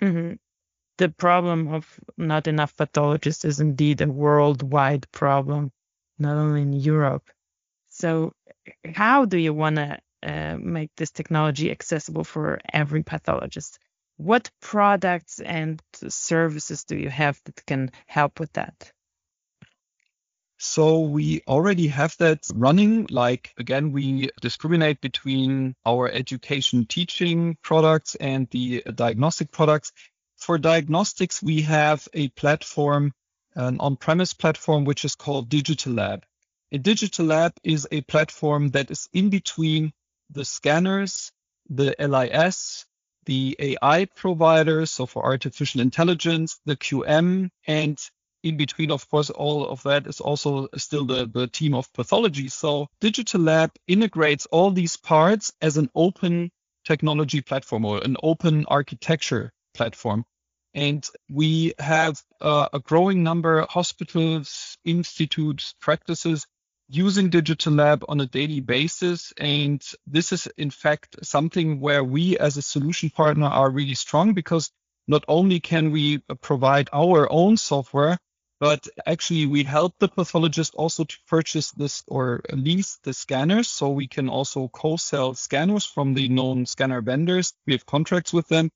Mm-hmm. 0.00 0.34
The 0.98 1.08
problem 1.08 1.68
of 1.68 2.00
not 2.16 2.46
enough 2.46 2.76
pathologists 2.76 3.44
is 3.44 3.60
indeed 3.60 4.00
a 4.00 4.06
worldwide 4.06 5.10
problem, 5.10 5.72
not 6.18 6.36
only 6.36 6.62
in 6.62 6.72
Europe. 6.72 7.30
So, 7.88 8.32
how 8.94 9.24
do 9.24 9.38
you 9.38 9.54
want 9.54 9.76
to 9.76 9.98
uh, 10.22 10.56
make 10.58 10.90
this 10.96 11.10
technology 11.10 11.70
accessible 11.70 12.24
for 12.24 12.60
every 12.72 13.02
pathologist? 13.02 13.78
What 14.22 14.50
products 14.60 15.40
and 15.40 15.82
services 16.08 16.84
do 16.84 16.96
you 16.96 17.10
have 17.10 17.40
that 17.44 17.66
can 17.66 17.90
help 18.06 18.38
with 18.38 18.52
that? 18.52 18.92
So 20.58 21.00
we 21.00 21.42
already 21.48 21.88
have 21.88 22.16
that 22.18 22.46
running. 22.54 23.08
Like 23.10 23.52
again, 23.58 23.90
we 23.90 24.30
discriminate 24.40 25.00
between 25.00 25.74
our 25.84 26.08
education 26.08 26.86
teaching 26.86 27.56
products 27.62 28.14
and 28.14 28.48
the 28.50 28.84
diagnostic 28.94 29.50
products. 29.50 29.92
For 30.36 30.58
diagnostics, 30.58 31.42
we 31.42 31.62
have 31.62 32.06
a 32.14 32.28
platform, 32.28 33.12
an 33.56 33.80
on-premise 33.80 34.34
platform, 34.34 34.84
which 34.84 35.04
is 35.04 35.16
called 35.16 35.48
Digital 35.48 35.94
Lab. 35.94 36.24
A 36.70 36.78
Digital 36.78 37.26
Lab 37.26 37.54
is 37.64 37.88
a 37.90 38.02
platform 38.02 38.68
that 38.70 38.90
is 38.90 39.08
in 39.12 39.30
between 39.30 39.92
the 40.30 40.44
scanners, 40.44 41.32
the 41.68 41.94
LIS, 41.98 42.86
the 43.24 43.56
AI 43.58 44.06
providers, 44.06 44.90
so 44.90 45.06
for 45.06 45.24
artificial 45.24 45.80
intelligence, 45.80 46.60
the 46.64 46.76
QM, 46.76 47.50
and 47.66 47.98
in 48.42 48.56
between, 48.56 48.90
of 48.90 49.08
course, 49.08 49.30
all 49.30 49.68
of 49.68 49.82
that 49.84 50.06
is 50.06 50.20
also 50.20 50.68
still 50.76 51.04
the, 51.04 51.26
the 51.26 51.46
team 51.46 51.74
of 51.74 51.92
pathology. 51.92 52.48
So 52.48 52.88
Digital 53.00 53.40
Lab 53.40 53.70
integrates 53.86 54.46
all 54.46 54.70
these 54.70 54.96
parts 54.96 55.52
as 55.60 55.76
an 55.76 55.90
open 55.94 56.50
technology 56.84 57.40
platform 57.40 57.84
or 57.84 57.98
an 57.98 58.16
open 58.22 58.64
architecture 58.66 59.52
platform. 59.74 60.24
And 60.74 61.06
we 61.30 61.74
have 61.78 62.20
uh, 62.40 62.68
a 62.72 62.80
growing 62.80 63.22
number 63.22 63.60
of 63.60 63.68
hospitals, 63.68 64.78
institutes, 64.84 65.74
practices 65.80 66.46
using 66.92 67.30
Digital 67.30 67.72
Lab 67.72 68.04
on 68.08 68.20
a 68.20 68.26
daily 68.26 68.60
basis. 68.60 69.32
And 69.38 69.82
this 70.06 70.32
is, 70.32 70.46
in 70.58 70.70
fact, 70.70 71.16
something 71.22 71.80
where 71.80 72.04
we 72.04 72.38
as 72.38 72.56
a 72.56 72.62
solution 72.62 73.08
partner 73.10 73.46
are 73.46 73.70
really 73.70 73.94
strong 73.94 74.34
because 74.34 74.70
not 75.08 75.24
only 75.26 75.58
can 75.58 75.90
we 75.90 76.18
provide 76.42 76.90
our 76.92 77.30
own 77.32 77.56
software, 77.56 78.18
but 78.60 78.86
actually 79.06 79.46
we 79.46 79.64
help 79.64 79.94
the 79.98 80.08
pathologist 80.08 80.74
also 80.74 81.04
to 81.04 81.16
purchase 81.26 81.72
this 81.72 82.04
or 82.06 82.42
lease 82.52 82.98
the 83.02 83.14
scanners. 83.14 83.68
So 83.68 83.88
we 83.88 84.06
can 84.06 84.28
also 84.28 84.68
co-sell 84.68 85.34
scanners 85.34 85.86
from 85.86 86.14
the 86.14 86.28
known 86.28 86.66
scanner 86.66 87.00
vendors. 87.00 87.54
We 87.66 87.72
have 87.72 87.86
contracts 87.86 88.32
with 88.32 88.48
them 88.48 88.70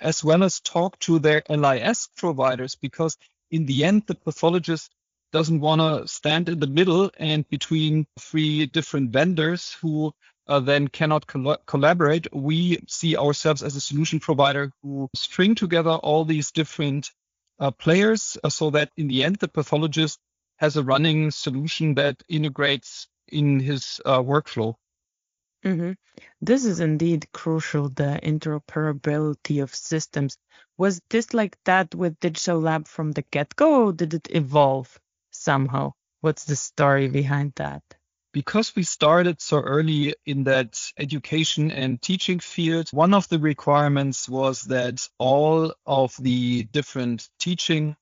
as 0.00 0.22
well 0.22 0.44
as 0.44 0.60
talk 0.60 0.98
to 1.00 1.18
their 1.18 1.42
LIS 1.48 2.08
providers 2.16 2.76
because 2.76 3.16
in 3.50 3.66
the 3.66 3.84
end, 3.84 4.02
the 4.06 4.14
pathologist 4.14 4.90
doesn't 5.34 5.60
want 5.60 5.80
to 5.80 6.06
stand 6.06 6.48
in 6.48 6.60
the 6.60 6.68
middle 6.68 7.10
and 7.18 7.46
between 7.48 8.06
three 8.20 8.66
different 8.66 9.10
vendors 9.10 9.76
who 9.82 10.12
uh, 10.46 10.60
then 10.60 10.86
cannot 10.86 11.26
col- 11.26 11.58
collaborate. 11.66 12.28
We 12.32 12.78
see 12.86 13.16
ourselves 13.16 13.64
as 13.64 13.74
a 13.74 13.80
solution 13.80 14.20
provider 14.20 14.70
who 14.80 15.10
string 15.16 15.56
together 15.56 15.90
all 15.90 16.24
these 16.24 16.52
different 16.52 17.10
uh, 17.58 17.72
players 17.72 18.38
uh, 18.44 18.48
so 18.48 18.70
that 18.70 18.90
in 18.96 19.08
the 19.08 19.24
end, 19.24 19.36
the 19.36 19.48
pathologist 19.48 20.20
has 20.58 20.76
a 20.76 20.84
running 20.84 21.32
solution 21.32 21.94
that 21.96 22.22
integrates 22.28 23.08
in 23.26 23.58
his 23.58 24.00
uh, 24.04 24.20
workflow. 24.20 24.74
Mm-hmm. 25.64 25.92
This 26.42 26.64
is 26.64 26.78
indeed 26.78 27.26
crucial, 27.32 27.88
the 27.88 28.20
interoperability 28.22 29.62
of 29.62 29.74
systems. 29.74 30.38
Was 30.78 31.00
this 31.10 31.34
like 31.34 31.56
that 31.64 31.92
with 31.92 32.20
Digital 32.20 32.60
Lab 32.60 32.86
from 32.86 33.10
the 33.12 33.22
get 33.32 33.56
go, 33.56 33.86
or 33.86 33.92
did 33.92 34.14
it 34.14 34.28
evolve 34.30 35.00
somehow? 35.44 35.92
What's 36.22 36.44
the 36.44 36.56
story 36.56 37.08
behind 37.08 37.52
that? 37.56 37.82
because 38.34 38.74
we 38.74 38.82
started 38.82 39.40
so 39.40 39.60
early 39.60 40.14
in 40.26 40.42
that 40.44 40.78
education 40.98 41.70
and 41.70 42.02
teaching 42.02 42.40
field, 42.40 42.88
one 42.90 43.14
of 43.14 43.28
the 43.28 43.38
requirements 43.38 44.28
was 44.28 44.62
that 44.62 45.08
all 45.18 45.72
of 45.86 46.14
the 46.18 46.64
different 46.64 47.28
teaching 47.38 47.96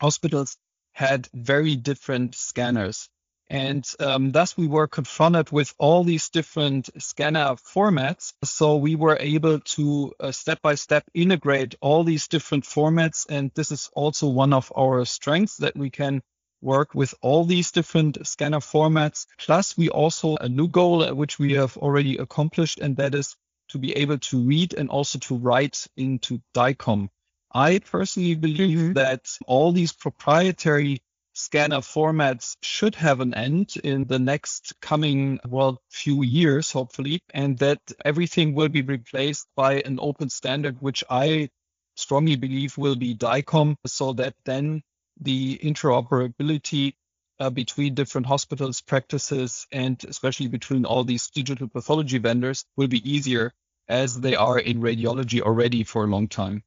hospitals 0.00 0.56
had 0.92 1.28
very 1.32 1.76
different 1.76 2.34
scanners. 2.34 3.08
And 3.48 3.88
um, 4.00 4.32
thus 4.32 4.56
we 4.56 4.66
were 4.66 4.88
confronted 4.88 5.52
with 5.52 5.72
all 5.78 6.02
these 6.02 6.28
different 6.30 6.90
scanner 7.00 7.54
formats. 7.54 8.32
So 8.42 8.74
we 8.76 8.96
were 8.96 9.16
able 9.20 9.60
to 9.60 10.12
uh, 10.18 10.32
step 10.32 10.60
by 10.60 10.74
step 10.74 11.04
integrate 11.14 11.76
all 11.80 12.02
these 12.02 12.26
different 12.26 12.64
formats. 12.64 13.26
And 13.28 13.52
this 13.54 13.70
is 13.70 13.88
also 13.92 14.26
one 14.26 14.52
of 14.52 14.72
our 14.76 15.04
strengths 15.04 15.58
that 15.58 15.76
we 15.76 15.90
can 15.90 16.22
work 16.60 16.94
with 16.94 17.14
all 17.22 17.44
these 17.44 17.72
different 17.72 18.26
scanner 18.26 18.60
formats. 18.60 19.26
Plus, 19.38 19.76
we 19.76 19.88
also 19.88 20.36
a 20.36 20.48
new 20.48 20.68
goal 20.68 21.02
uh, 21.02 21.14
which 21.14 21.38
we 21.38 21.54
have 21.54 21.76
already 21.76 22.16
accomplished, 22.16 22.78
and 22.80 22.96
that 22.96 23.14
is 23.14 23.36
to 23.68 23.78
be 23.78 23.92
able 23.96 24.18
to 24.18 24.42
read 24.42 24.74
and 24.74 24.90
also 24.90 25.18
to 25.18 25.36
write 25.36 25.86
into 25.96 26.40
DICOM. 26.54 27.08
I 27.52 27.78
personally 27.78 28.34
believe 28.34 28.78
mm-hmm. 28.78 28.92
that 28.94 29.26
all 29.46 29.72
these 29.72 29.92
proprietary 29.92 31.02
scanner 31.36 31.80
formats 31.80 32.56
should 32.62 32.94
have 32.94 33.20
an 33.20 33.34
end 33.34 33.74
in 33.84 34.04
the 34.06 34.18
next 34.18 34.72
coming 34.80 35.38
well 35.46 35.78
few 35.90 36.22
years 36.22 36.72
hopefully 36.72 37.20
and 37.34 37.58
that 37.58 37.78
everything 38.06 38.54
will 38.54 38.70
be 38.70 38.80
replaced 38.80 39.46
by 39.54 39.74
an 39.80 39.98
open 40.00 40.30
standard 40.30 40.80
which 40.80 41.04
i 41.10 41.46
strongly 41.94 42.36
believe 42.36 42.78
will 42.78 42.96
be 42.96 43.14
dicom 43.14 43.76
so 43.84 44.14
that 44.14 44.34
then 44.46 44.82
the 45.20 45.58
interoperability 45.58 46.94
uh, 47.38 47.50
between 47.50 47.94
different 47.94 48.26
hospitals, 48.26 48.80
practices, 48.80 49.66
and 49.72 50.02
especially 50.08 50.48
between 50.48 50.84
all 50.84 51.04
these 51.04 51.28
digital 51.30 51.68
pathology 51.68 52.18
vendors 52.18 52.64
will 52.76 52.88
be 52.88 53.10
easier 53.10 53.52
as 53.88 54.18
they 54.20 54.34
are 54.34 54.58
in 54.58 54.80
radiology 54.80 55.40
already 55.40 55.84
for 55.84 56.04
a 56.04 56.06
long 56.06 56.28
time. 56.28 56.62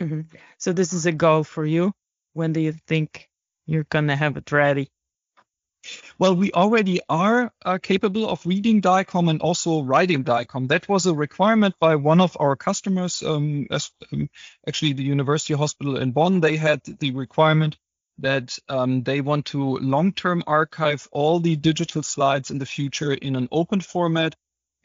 Mm-hmm. 0.00 0.22
So 0.58 0.72
this 0.72 0.92
is 0.92 1.06
a 1.06 1.12
goal 1.12 1.44
for 1.44 1.64
you. 1.64 1.92
When 2.32 2.52
do 2.52 2.60
you 2.60 2.72
think 2.86 3.28
you're 3.66 3.86
gonna 3.90 4.16
have 4.16 4.36
it 4.36 4.50
ready? 4.52 4.90
Well, 6.18 6.36
we 6.36 6.52
already 6.52 7.00
are 7.08 7.52
uh, 7.64 7.78
capable 7.82 8.28
of 8.28 8.46
reading 8.46 8.80
DICOM 8.80 9.28
and 9.28 9.40
also 9.40 9.82
writing 9.82 10.24
DICOM. 10.24 10.68
That 10.68 10.88
was 10.88 11.06
a 11.06 11.14
requirement 11.14 11.74
by 11.78 11.96
one 11.96 12.20
of 12.20 12.36
our 12.38 12.56
customers, 12.56 13.22
um, 13.22 13.66
as, 13.70 13.90
um, 14.12 14.28
actually 14.66 14.92
the 14.92 15.02
University 15.02 15.54
Hospital 15.54 15.96
in 15.96 16.12
Bonn. 16.12 16.40
They 16.40 16.56
had 16.56 16.80
the 16.84 17.10
requirement 17.12 17.76
that 18.18 18.56
um, 18.68 19.02
they 19.02 19.20
want 19.20 19.46
to 19.46 19.78
long-term 19.78 20.44
archive 20.46 21.08
all 21.10 21.40
the 21.40 21.56
digital 21.56 22.02
slides 22.02 22.50
in 22.50 22.58
the 22.58 22.66
future 22.66 23.12
in 23.12 23.36
an 23.36 23.48
open 23.50 23.80
format. 23.80 24.36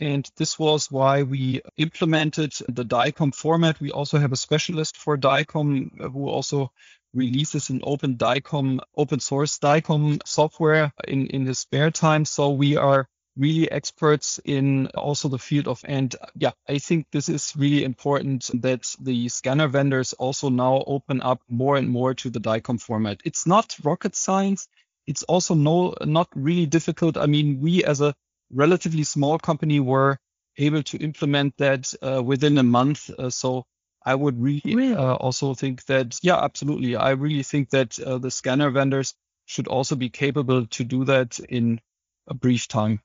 And 0.01 0.27
this 0.38 0.58
was 0.58 0.89
why 0.89 1.24
we 1.24 1.62
implemented 1.77 2.53
the 2.70 2.86
DICOM 2.86 3.36
format. 3.36 3.82
We 3.82 3.91
also 3.91 4.18
have 4.18 4.32
a 4.32 4.38
specialist 4.38 4.96
for 4.98 5.18
DICOM 5.18 6.12
who 6.13 6.29
also 6.29 6.72
releases 7.13 7.70
an 7.70 7.82
open 7.84 8.16
DICOM, 8.16 8.80
open 8.96 9.20
source 9.20 9.58
DICOM 9.60 10.20
software 10.25 10.92
in, 11.08 11.28
in 11.28 11.46
his 11.46 11.60
spare 11.60 11.92
time. 11.92 12.25
So 12.25 12.51
we 12.51 12.78
are 12.78 13.08
really 13.38 13.72
experts 13.72 14.39
in 14.44 14.88
also 14.88 15.30
the 15.30 15.39
field 15.39 15.68
of, 15.68 15.82
and 15.86 16.16
yeah, 16.36 16.51
I 16.68 16.78
think 16.80 17.08
this 17.12 17.30
is 17.30 17.54
really 17.58 17.84
important 17.84 18.50
that 18.62 18.94
the 19.00 19.30
scanner 19.30 19.68
vendors 19.68 20.13
also 20.13 20.50
now 20.50 20.84
open 20.86 21.22
up 21.22 21.42
more 21.48 21.78
and 21.78 21.89
more 21.89 22.13
to 22.16 22.30
the 22.30 22.39
DICOM 22.39 22.82
format. 22.82 23.22
It's 23.24 23.48
not 23.48 23.78
rocket 23.84 24.16
science. 24.16 24.68
It's 25.08 25.24
also 25.24 25.56
no, 25.56 25.96
not 26.04 26.28
really 26.36 26.66
difficult. 26.66 27.18
I 27.18 27.25
mean, 27.25 27.62
we 27.62 27.84
as 27.84 28.01
a 28.01 28.13
relatively 28.51 29.04
small 29.04 29.39
company 29.39 29.80
were 29.80 30.18
able 30.58 30.84
to 30.84 30.98
implement 30.98 31.56
that 31.58 31.94
uh, 32.01 32.22
within 32.22 32.58
a 32.58 32.63
month. 32.63 33.10
Uh, 33.18 33.30
so 33.30 33.63
I 34.10 34.16
would 34.16 34.42
really, 34.42 34.62
really? 34.66 34.96
Uh, 34.96 35.13
also 35.13 35.54
think 35.54 35.86
that, 35.86 36.18
yeah, 36.24 36.44
absolutely. 36.44 36.96
I 36.96 37.12
really 37.12 37.44
think 37.44 37.70
that 37.70 38.00
uh, 38.00 38.18
the 38.18 38.32
scanner 38.32 38.72
vendors 38.72 39.13
should 39.46 39.68
also 39.68 39.96
be 39.96 40.10
capable 40.10 40.66
to 40.66 40.84
do 40.84 41.06
that 41.06 41.38
in 41.38 41.80
a 42.28 42.34
brief 42.34 42.68
time. 42.68 43.01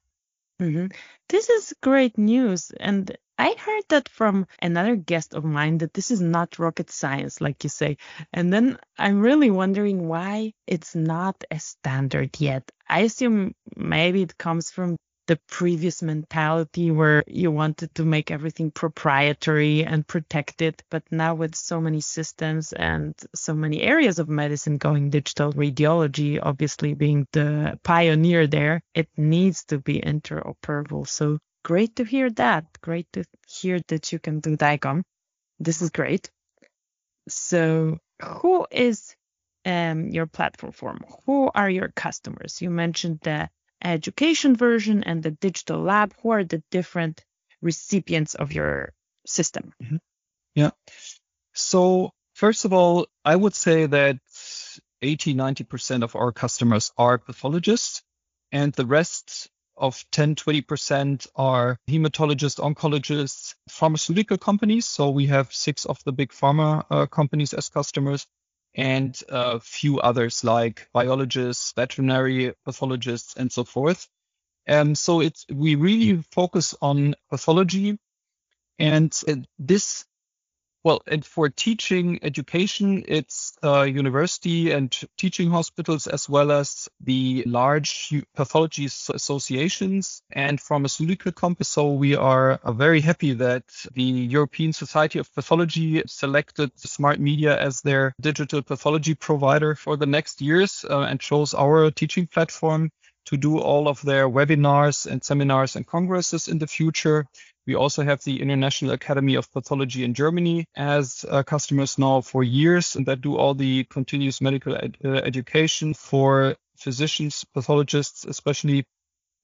Mm-hmm. 0.63 0.87
This 1.29 1.51
is 1.51 1.75
great 1.83 2.17
news. 2.17 2.73
And 2.81 3.15
I 3.39 3.55
heard 3.59 3.85
that 3.91 4.09
from 4.09 4.47
another 4.63 4.97
guest 4.97 5.35
of 5.35 5.45
mine 5.45 5.79
that 5.79 5.93
this 5.93 6.11
is 6.11 6.23
not 6.23 6.59
rocket 6.59 6.91
science, 6.91 7.39
like 7.39 7.65
you 7.65 7.69
say. 7.69 7.99
And 8.33 8.51
then 8.51 8.79
I'm 8.97 9.21
really 9.21 9.51
wondering 9.51 10.09
why 10.09 10.55
it's 10.67 10.95
not 10.95 11.45
a 11.51 11.61
standard 11.61 12.41
yet. 12.41 12.73
I 12.89 13.01
assume 13.01 13.55
maybe 13.77 14.23
it 14.23 14.39
comes 14.39 14.71
from 14.71 14.97
the 15.27 15.39
previous 15.49 16.03
mentality 16.03 16.91
where 16.91 17.25
you 17.27 17.51
wanted 17.51 17.95
to 17.95 18.05
make 18.05 18.31
everything 18.31 18.71
proprietary 18.71 19.85
and 19.85 20.07
protected. 20.07 20.83
But 20.91 21.03
now 21.11 21.35
with 21.35 21.55
so 21.55 21.81
many 21.81 22.01
systems 22.01 22.73
and 22.73 23.15
so 23.35 23.55
many 23.55 23.81
areas 23.83 24.19
of 24.19 24.29
medicine 24.29 24.77
going 24.77 25.11
digital, 25.11 25.53
radiology 25.53 26.39
obviously 26.43 26.95
being 26.95 27.27
the 27.33 27.79
pioneer 27.83 28.47
there, 28.47 28.83
it 28.95 29.09
needs 29.17 29.65
to 29.67 29.79
be 29.79 30.01
interoperable. 30.01 31.09
So 31.09 31.39
great 31.65 31.97
to 31.97 32.05
hear 32.05 32.31
that. 32.31 32.67
Great 32.83 33.07
to 33.13 33.25
hear 33.49 33.81
that 33.89 34.13
you 34.13 34.19
can 34.19 34.41
do 34.41 34.57
DICOM. 34.57 35.03
This 35.59 35.81
is 35.81 35.91
great. 35.91 36.31
So 37.29 37.99
who 38.23 38.67
is 38.71 39.17
um, 39.65 40.11
your 40.11 40.27
platform 40.27 40.73
for? 40.73 40.97
Who 41.25 41.51
are 41.55 41.71
your 41.71 41.89
customers? 41.89 42.61
You 42.61 42.71
mentioned 42.71 43.21
the 43.23 43.49
education 43.85 44.57
version 44.57 45.05
and 45.05 45.23
the 45.23 45.31
digital 45.31 45.81
lab? 45.81 46.15
Who 46.23 46.31
are 46.31 46.45
the 46.45 46.63
different 46.71 47.25
recipients 47.61 48.35
of 48.35 48.53
your 48.53 48.93
system? 49.27 49.73
Mm-hmm. 49.83 49.97
Yeah. 50.55 50.71
So 51.53 52.11
first 52.35 52.65
of 52.65 52.73
all, 52.73 53.07
I 53.25 53.37
would 53.37 53.55
say 53.55 53.87
that 53.87 54.19
80, 55.03 55.35
90% 55.35 56.03
of 56.03 56.17
our 56.17 56.33
customers 56.33 56.93
are 56.97 57.19
pathologists 57.19 58.03
and 58.53 58.73
the 58.73 58.87
rest 58.87 59.51
of 59.77 60.05
10, 60.13 60.37
20% 60.37 61.27
are 61.35 61.79
hematologists, 61.89 62.61
oncologists, 62.61 63.55
pharmaceutical 63.69 64.39
companies. 64.39 64.87
So 64.87 65.11
we 65.11 65.27
have 65.27 65.53
six 65.53 65.85
of 65.85 66.03
the 66.05 66.13
big 66.13 66.31
pharma 66.31 66.85
uh, 66.91 67.07
companies 67.07 67.53
as 67.53 67.69
customers 67.69 68.27
and 68.75 69.21
a 69.29 69.61
few 69.61 70.01
others 70.01 70.45
like 70.45 70.89
biologists, 70.93 71.73
veterinary 71.73 72.55
pathologists, 72.65 73.35
and 73.37 73.51
so 73.53 73.65
forth. 73.65 74.09
And 74.67 74.97
so 74.97 75.21
it's 75.21 75.47
we 75.53 75.75
really 75.75 76.23
focus 76.33 76.75
on 76.81 77.15
pathology, 77.31 77.99
and 78.79 79.13
uh, 79.29 79.37
this 79.59 80.05
Well, 80.85 81.01
and 81.07 81.25
for 81.25 81.49
teaching 81.49 82.19
education, 82.23 83.05
it's 83.09 83.57
uh, 83.65 83.85
university 83.85 84.71
and 84.71 84.95
teaching 85.17 85.51
hospitals 85.51 86.07
as 86.07 86.29
well 86.29 86.53
as 86.53 86.91
the 87.01 87.43
large 87.47 88.13
pathology 88.35 88.85
associations 88.85 90.23
and 90.31 90.61
pharmaceutical 90.61 91.33
companies. 91.33 91.69
So 91.69 91.93
we 91.93 92.17
are 92.17 92.61
uh, 92.63 92.73
very 92.73 93.01
happy 93.01 93.33
that 93.33 93.65
the 93.95 94.03
European 94.03 94.75
Society 94.75 95.19
of 95.19 95.35
Pathology 95.35 96.03
selected 96.07 96.71
Smart 96.79 97.19
Media 97.19 97.59
as 97.59 97.81
their 97.81 98.15
digital 98.21 98.61
pathology 98.61 99.15
provider 99.15 99.75
for 99.75 99.97
the 99.97 100.07
next 100.07 100.43
years 100.43 100.85
uh, 100.91 101.01
and 101.01 101.19
chose 101.19 101.55
our 101.55 101.91
teaching 101.93 102.27
platform 102.27 102.91
to 103.27 103.37
do 103.37 103.59
all 103.59 103.89
of 103.89 104.03
their 104.03 104.29
webinars 104.29 105.07
and 105.07 105.25
seminars 105.25 105.77
and 105.77 105.87
congresses 105.87 106.49
in 106.49 106.59
the 106.59 106.67
future. 106.67 107.27
We 107.67 107.75
also 107.75 108.05
have 108.05 108.23
the 108.23 108.43
International 108.43 108.93
Academy 108.93 109.37
of 109.37 109.51
Pathology 109.53 110.05
in 110.05 110.13
Germany 110.13 110.67
as 110.77 111.25
uh, 111.29 111.43
customers 111.43 111.99
now 111.99 112.21
for 112.21 112.43
years 112.45 112.97
and 112.97 113.07
that 113.07 113.23
do 113.23 113.37
all 113.37 113.55
the 113.55 113.85
continuous 113.85 114.41
medical 114.41 114.77
ed- 114.77 114.99
uh, 115.05 115.09
education 115.09 115.95
for 115.95 116.57
physicians, 116.77 117.45
pathologists, 117.55 118.25
especially 118.25 118.85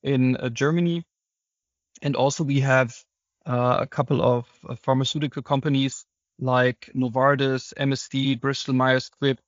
in 0.03 0.37
uh, 0.37 0.51
Germany. 0.51 1.03
And 2.03 2.17
also 2.17 2.45
we 2.45 2.61
have 2.61 2.95
uh, 3.47 3.79
a 3.81 3.87
couple 3.87 4.23
of 4.23 4.47
uh, 4.69 4.77
pharmaceutical 4.77 5.43
companies 5.43 6.05
like 6.39 6.91
Novartis, 6.95 7.73
MSD, 7.75 8.41
Bristol 8.41 8.75
Myers 8.75 9.11
Squibb. 9.11 9.39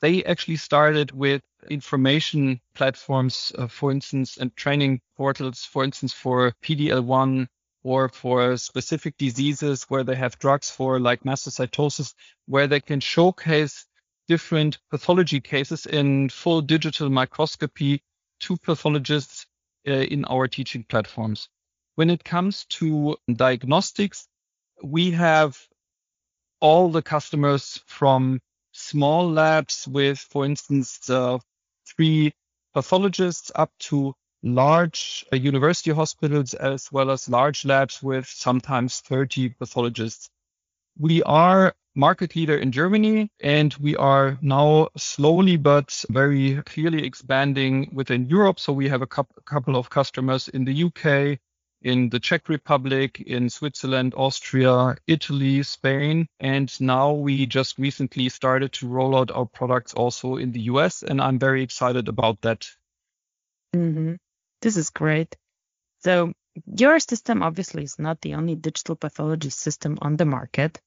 They 0.00 0.24
actually 0.24 0.56
started 0.56 1.12
with 1.12 1.42
information 1.70 2.60
platforms, 2.74 3.52
uh, 3.56 3.66
for 3.66 3.90
instance, 3.90 4.36
and 4.36 4.54
training 4.56 5.00
portals, 5.16 5.64
for 5.64 5.84
instance, 5.84 6.12
for 6.12 6.52
PDL1 6.62 7.48
or 7.82 8.08
for 8.08 8.56
specific 8.56 9.16
diseases 9.16 9.84
where 9.84 10.02
they 10.04 10.16
have 10.16 10.38
drugs 10.38 10.70
for 10.70 10.98
like 10.98 11.22
mastocytosis, 11.22 12.14
where 12.46 12.66
they 12.66 12.80
can 12.80 13.00
showcase 13.00 13.86
different 14.28 14.78
pathology 14.90 15.40
cases 15.40 15.86
in 15.86 16.28
full 16.28 16.60
digital 16.60 17.08
microscopy 17.08 18.02
to 18.40 18.56
pathologists 18.56 19.46
uh, 19.86 19.92
in 19.92 20.24
our 20.24 20.48
teaching 20.48 20.84
platforms. 20.88 21.48
When 21.94 22.10
it 22.10 22.24
comes 22.24 22.66
to 22.80 23.16
diagnostics, 23.32 24.26
we 24.82 25.12
have 25.12 25.56
all 26.60 26.90
the 26.90 27.02
customers 27.02 27.80
from 27.86 28.40
small 28.86 29.30
labs 29.30 29.86
with, 29.88 30.18
for 30.18 30.44
instance, 30.44 31.10
uh, 31.10 31.38
three 31.86 32.32
pathologists 32.74 33.50
up 33.54 33.70
to 33.78 34.14
large 34.42 35.24
uh, 35.32 35.36
university 35.36 35.90
hospitals 35.90 36.54
as 36.54 36.90
well 36.92 37.10
as 37.10 37.28
large 37.28 37.64
labs 37.64 38.02
with 38.02 38.26
sometimes 38.26 39.00
30 39.00 39.50
pathologists. 39.50 40.28
We 40.98 41.22
are 41.24 41.74
market 41.94 42.36
leader 42.36 42.56
in 42.56 42.70
Germany 42.70 43.30
and 43.40 43.74
we 43.80 43.96
are 43.96 44.38
now 44.42 44.88
slowly 44.96 45.56
but 45.56 46.04
very 46.10 46.62
clearly 46.62 47.04
expanding 47.04 47.90
within 47.92 48.28
Europe. 48.28 48.60
So 48.60 48.72
we 48.72 48.88
have 48.88 49.02
a 49.02 49.06
couple 49.06 49.76
of 49.76 49.90
customers 49.90 50.48
in 50.48 50.64
the 50.64 50.84
UK, 50.84 51.38
in 51.86 52.08
the 52.08 52.18
Czech 52.18 52.48
Republic, 52.48 53.20
in 53.20 53.48
Switzerland, 53.48 54.12
Austria, 54.16 54.96
Italy, 55.06 55.62
Spain. 55.62 56.26
And 56.40 56.68
now 56.80 57.12
we 57.12 57.46
just 57.46 57.78
recently 57.78 58.28
started 58.28 58.72
to 58.72 58.88
roll 58.88 59.16
out 59.16 59.30
our 59.30 59.46
products 59.46 59.94
also 59.94 60.34
in 60.36 60.50
the 60.50 60.62
US. 60.72 61.04
And 61.04 61.20
I'm 61.20 61.38
very 61.38 61.62
excited 61.62 62.08
about 62.08 62.40
that. 62.42 62.66
Mm-hmm. 63.72 64.14
This 64.62 64.76
is 64.76 64.90
great. 64.90 65.36
So 66.00 66.32
your 66.66 66.98
system 66.98 67.44
obviously 67.44 67.84
is 67.84 68.00
not 68.00 68.20
the 68.20 68.34
only 68.34 68.56
digital 68.56 68.96
pathology 68.96 69.50
system 69.50 69.96
on 70.02 70.16
the 70.16 70.24
market. 70.24 70.80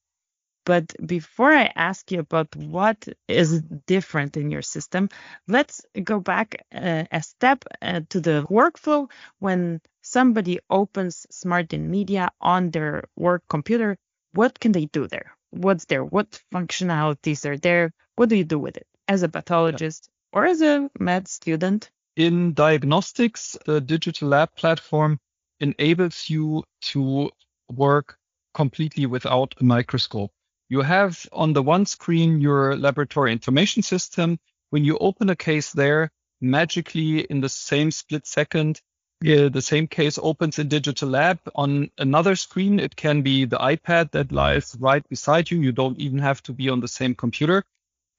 But 0.70 0.94
before 1.04 1.52
I 1.52 1.72
ask 1.76 2.12
you 2.12 2.20
about 2.20 2.56
what 2.56 3.08
is 3.28 3.64
different 3.88 4.38
in 4.38 4.52
your 4.52 4.62
system, 4.62 5.10
let's 5.48 5.82
go 6.04 6.20
back 6.20 6.64
uh, 6.72 7.06
a 7.12 7.24
step 7.24 7.66
uh, 7.82 8.02
to 8.10 8.20
the 8.20 8.46
workflow 8.52 9.10
when 9.40 9.82
somebody 10.04 10.60
opens 10.70 11.26
Smart 11.32 11.74
in 11.74 11.90
Media 11.90 12.29
on 12.40 12.70
their 12.70 13.05
work 13.16 13.42
computer. 13.50 13.98
What 14.34 14.60
can 14.60 14.72
they 14.72 14.86
do 14.86 15.08
there? 15.08 15.36
What's 15.50 15.86
there? 15.86 16.05
What 16.05 16.40
functionalities 16.53 17.46
are 17.50 17.58
there? 17.58 17.92
What 18.16 18.29
do 18.29 18.36
you 18.36 18.46
do 18.46 18.60
with 18.60 18.77
it 18.77 18.86
as 19.08 19.24
a 19.24 19.29
pathologist 19.29 20.08
yeah. 20.08 20.40
or 20.40 20.46
as 20.46 20.62
a 20.62 20.88
med 21.00 21.27
student? 21.27 21.90
in 22.16 22.53
diagnostics, 22.53 23.58
the 23.66 23.82
digital 23.82 24.27
lab 24.27 24.53
platform 24.55 25.18
enables 25.62 26.29
you 26.29 26.64
to 26.82 27.32
work 27.72 28.18
completely 28.53 29.08
without 29.08 29.55
a 29.60 29.64
microscope. 29.64 30.32
You 30.70 30.82
have 30.82 31.27
on 31.32 31.53
the 31.53 31.64
one 31.64 31.88
screen 31.88 32.42
your 32.42 32.77
laboratory 32.77 33.32
information 33.32 33.82
system. 33.82 34.40
When 34.70 34.86
you 34.86 35.00
open 35.00 35.29
a 35.29 35.36
case 35.36 35.72
there, 35.72 36.12
magically 36.42 37.22
in 37.22 37.42
the 37.42 37.50
same 37.50 37.90
split 37.90 38.27
second, 38.27 38.79
uh, 39.25 39.50
the 39.50 39.62
same 39.62 39.88
case 39.88 40.20
opens 40.22 40.60
in 40.60 40.68
digital 40.70 41.10
lab. 41.10 41.40
On 41.55 41.90
another 41.98 42.36
screen, 42.36 42.79
it 42.79 42.96
can 42.96 43.24
be 43.24 43.46
the 43.46 43.58
iPad 43.58 44.12
that 44.12 44.32
lies 44.32 44.77
right 44.79 45.08
beside 45.10 45.50
you. 45.50 45.60
You 45.60 45.72
don't 45.72 46.00
even 46.00 46.20
have 46.20 46.42
to 46.44 46.53
be 46.53 46.70
on 46.70 46.79
the 46.79 46.88
same 46.88 47.16
computer. 47.16 47.64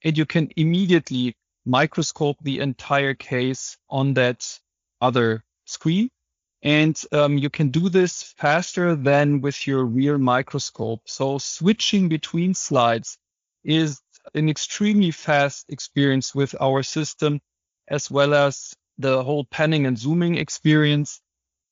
And 0.03 0.17
you 0.17 0.25
can 0.25 0.51
immediately 0.57 1.35
microscope 1.65 2.37
the 2.41 2.59
entire 2.59 3.13
case 3.13 3.77
on 3.89 4.13
that 4.15 4.59
other 4.99 5.43
screen. 5.65 6.09
And 6.63 6.99
um, 7.11 7.37
you 7.37 7.49
can 7.49 7.69
do 7.69 7.89
this 7.89 8.23
faster 8.23 8.95
than 8.95 9.41
with 9.41 9.65
your 9.65 9.83
real 9.85 10.17
microscope. 10.17 11.01
So 11.05 11.37
switching 11.37 12.09
between 12.09 12.53
slides 12.53 13.17
is 13.63 14.01
an 14.35 14.49
extremely 14.49 15.11
fast 15.11 15.65
experience 15.69 16.35
with 16.35 16.55
our 16.61 16.83
system, 16.83 17.41
as 17.87 18.11
well 18.11 18.33
as 18.33 18.73
the 18.97 19.23
whole 19.23 19.45
panning 19.45 19.85
and 19.87 19.97
zooming 19.97 20.37
experience. 20.37 21.21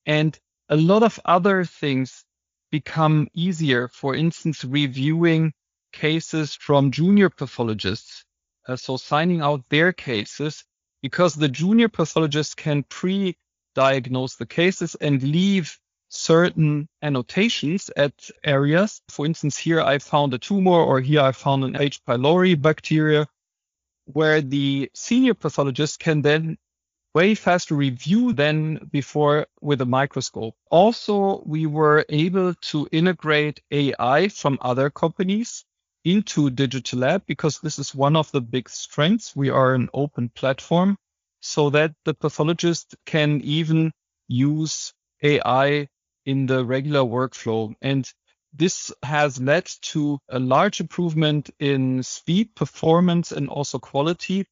And 0.06 0.38
a 0.69 0.75
lot 0.75 1.04
of 1.04 1.19
other 1.25 1.65
things 1.65 2.25
become 2.71 3.28
easier. 3.34 3.88
For 3.89 4.15
instance, 4.15 4.63
reviewing 4.63 5.54
cases 5.91 6.56
from 6.56 6.91
junior 6.91 7.30
pathologists 7.30 8.25
uh, 8.69 8.75
so 8.75 8.97
signing 8.97 9.41
out 9.41 9.67
their 9.69 9.91
cases 9.91 10.63
because 11.02 11.34
the 11.34 11.49
junior 11.49 11.89
pathologist 11.89 12.56
can 12.56 12.84
pre-diagnose 13.80 14.36
the 14.36 14.46
cases 14.46 14.96
and 14.96 15.24
leave 15.24 15.78
certain 16.10 16.88
annotations 17.02 17.89
at 17.96 18.13
areas. 18.44 19.02
For 19.10 19.26
instance, 19.26 19.58
here 19.58 19.80
I 19.80 20.00
found 20.00 20.34
a 20.34 20.38
tumor 20.38 20.72
or 20.72 21.00
here 21.00 21.22
I 21.22 21.32
found 21.32 21.63
an 21.63 21.78
H. 21.80 22.04
pylori 22.06 22.62
bacteria 22.62 23.28
where 24.06 24.42
the 24.42 24.89
senior 24.94 25.34
pathologist 25.34 26.00
can 26.00 26.22
then 26.22 26.58
way 27.13 27.36
faster 27.36 27.76
review 27.76 28.34
than 28.34 28.89
before 28.92 29.48
with 29.62 29.82
a 29.82 29.86
microscope. 29.86 30.56
Also, 30.70 31.42
we 31.46 31.65
were 31.65 32.06
able 32.10 32.54
to 32.56 32.88
integrate 32.92 33.62
AI 33.72 34.28
from 34.28 34.58
other 34.62 34.89
companies 34.89 35.63
into 36.04 36.50
Digital 36.50 37.00
Lab 37.00 37.24
because 37.28 37.60
this 37.60 37.80
is 37.80 37.96
one 37.96 38.15
of 38.15 38.32
the 38.32 38.42
big 38.42 38.68
strengths. 38.70 39.36
We 39.36 39.50
are 39.50 39.74
an 39.74 39.89
open 39.94 40.30
platform 40.30 40.98
so 41.41 41.69
that 41.69 41.93
the 42.06 42.13
pathologist 42.13 42.95
can 43.06 43.41
even 43.41 43.91
use 44.28 44.93
AI 45.23 45.88
in 46.25 46.45
the 46.45 46.65
regular 46.65 47.02
workflow. 47.02 47.73
And 47.82 48.10
this 48.54 48.91
has 49.04 49.39
led 49.39 49.65
to 49.82 50.19
a 50.30 50.39
large 50.39 50.80
improvement 50.80 51.49
in 51.60 52.04
speed, 52.04 52.56
performance, 52.56 53.32
and 53.32 53.49
also 53.49 53.80
quality, 53.80 54.45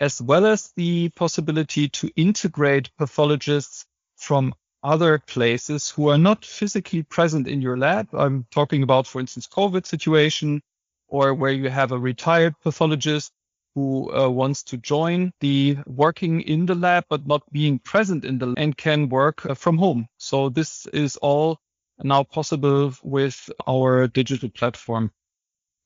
as 0.00 0.20
well 0.20 0.46
as 0.46 0.72
the 0.76 1.10
possibility 1.10 1.88
to 1.88 2.10
integrate 2.16 2.90
pathologists 2.98 3.86
from 4.16 4.54
other 4.82 5.18
places 5.18 5.90
who 5.90 6.08
are 6.08 6.18
not 6.18 6.44
physically 6.44 7.02
present 7.04 7.46
in 7.46 7.62
your 7.62 7.78
lab. 7.78 8.08
I'm 8.12 8.46
talking 8.50 8.82
about, 8.82 9.06
for 9.06 9.20
instance, 9.20 9.46
COVID 9.46 9.86
situation 9.86 10.60
or 11.06 11.34
where 11.34 11.52
you 11.52 11.70
have 11.70 11.92
a 11.92 11.98
retired 11.98 12.54
pathologist 12.62 13.32
who 13.74 14.12
uh, 14.12 14.28
wants 14.28 14.62
to 14.64 14.76
join 14.76 15.32
the 15.40 15.78
working 15.86 16.40
in 16.42 16.66
the 16.66 16.74
lab 16.74 17.04
but 17.08 17.26
not 17.26 17.42
being 17.52 17.78
present 17.78 18.24
in 18.24 18.38
the 18.38 18.46
lab 18.46 18.58
and 18.58 18.76
can 18.76 19.08
work 19.08 19.46
uh, 19.46 19.54
from 19.54 19.78
home. 19.78 20.06
So 20.18 20.48
this 20.48 20.86
is 20.86 21.16
all 21.16 21.58
now 22.02 22.24
possible 22.24 22.92
with 23.02 23.50
our 23.66 24.06
digital 24.08 24.50
platform. 24.50 25.10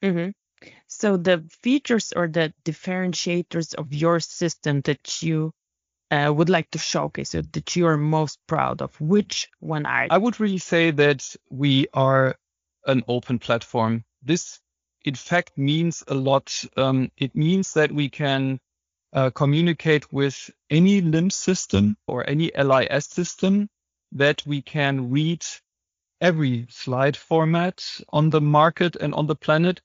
Mm-hmm. 0.03 0.31
So 0.87 1.17
the 1.17 1.45
features 1.63 2.13
or 2.15 2.29
the 2.29 2.53
differentiators 2.65 3.75
of 3.75 3.93
your 3.93 4.21
system 4.21 4.81
that 4.83 5.23
you 5.23 5.53
uh, 6.11 6.33
would 6.35 6.49
like 6.49 6.71
to 6.71 6.79
showcase 6.79 7.35
or 7.35 7.43
that 7.43 7.77
you 7.77 7.87
are 7.87 7.97
most 7.97 8.39
proud 8.47 8.83
of, 8.83 8.99
which 9.01 9.49
one 9.61 9.87
are? 9.87 10.07
I 10.11 10.19
would 10.19 10.41
really 10.41 10.59
say 10.59 10.91
that 10.93 11.35
we 11.51 11.89
are 11.93 12.37
an 12.87 13.03
open 13.09 13.39
platform. 13.39 14.05
This 14.23 14.61
in 15.07 15.15
fact 15.15 15.57
means 15.57 16.03
a 16.09 16.15
lot. 16.15 16.53
Um, 16.77 17.11
it 17.17 17.35
means 17.35 17.73
that 17.75 17.93
we 17.93 18.09
can 18.11 18.59
uh, 19.13 19.31
communicate 19.31 20.13
with 20.13 20.51
any 20.69 21.01
LIMS 21.01 21.37
system 21.37 21.97
or 22.09 22.29
any 22.29 22.51
LIS 22.59 23.07
system 23.07 23.69
that 24.13 24.43
we 24.45 24.61
can 24.63 25.11
read 25.11 25.45
every 26.21 26.67
slide 26.71 27.17
format 27.17 27.85
on 28.13 28.31
the 28.31 28.41
market 28.41 28.97
and 28.97 29.15
on 29.15 29.27
the 29.27 29.37
planet. 29.37 29.81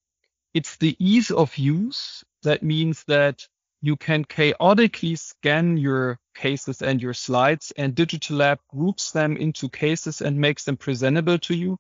It's 0.54 0.76
the 0.78 0.96
ease 1.00 1.30
of 1.30 1.56
use. 1.58 2.24
That 2.44 2.64
means 2.64 3.04
that 3.06 3.48
you 3.82 3.98
can 3.98 4.26
chaotically 4.26 5.16
scan 5.16 5.78
your 5.78 6.18
cases 6.36 6.82
and 6.82 7.02
your 7.02 7.14
slides 7.14 7.72
and 7.78 7.94
Digital 7.94 8.38
Lab 8.38 8.60
groups 8.70 9.12
them 9.12 9.38
into 9.38 9.70
cases 9.70 10.22
and 10.22 10.38
makes 10.38 10.64
them 10.64 10.78
presentable 10.78 11.38
to 11.40 11.56
you. 11.56 11.78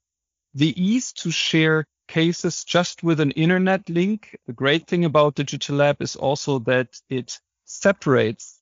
The 0.53 0.79
ease 0.81 1.13
to 1.13 1.31
share 1.31 1.85
cases 2.11 2.65
just 2.65 3.03
with 3.03 3.21
an 3.21 3.31
internet 3.31 3.89
link. 3.89 4.35
The 4.45 4.53
great 4.53 4.85
thing 4.85 5.05
about 5.05 5.35
Digital 5.35 5.77
Lab 5.77 6.01
is 6.01 6.17
also 6.17 6.59
that 6.59 6.99
it 7.09 7.39
separates 7.63 8.59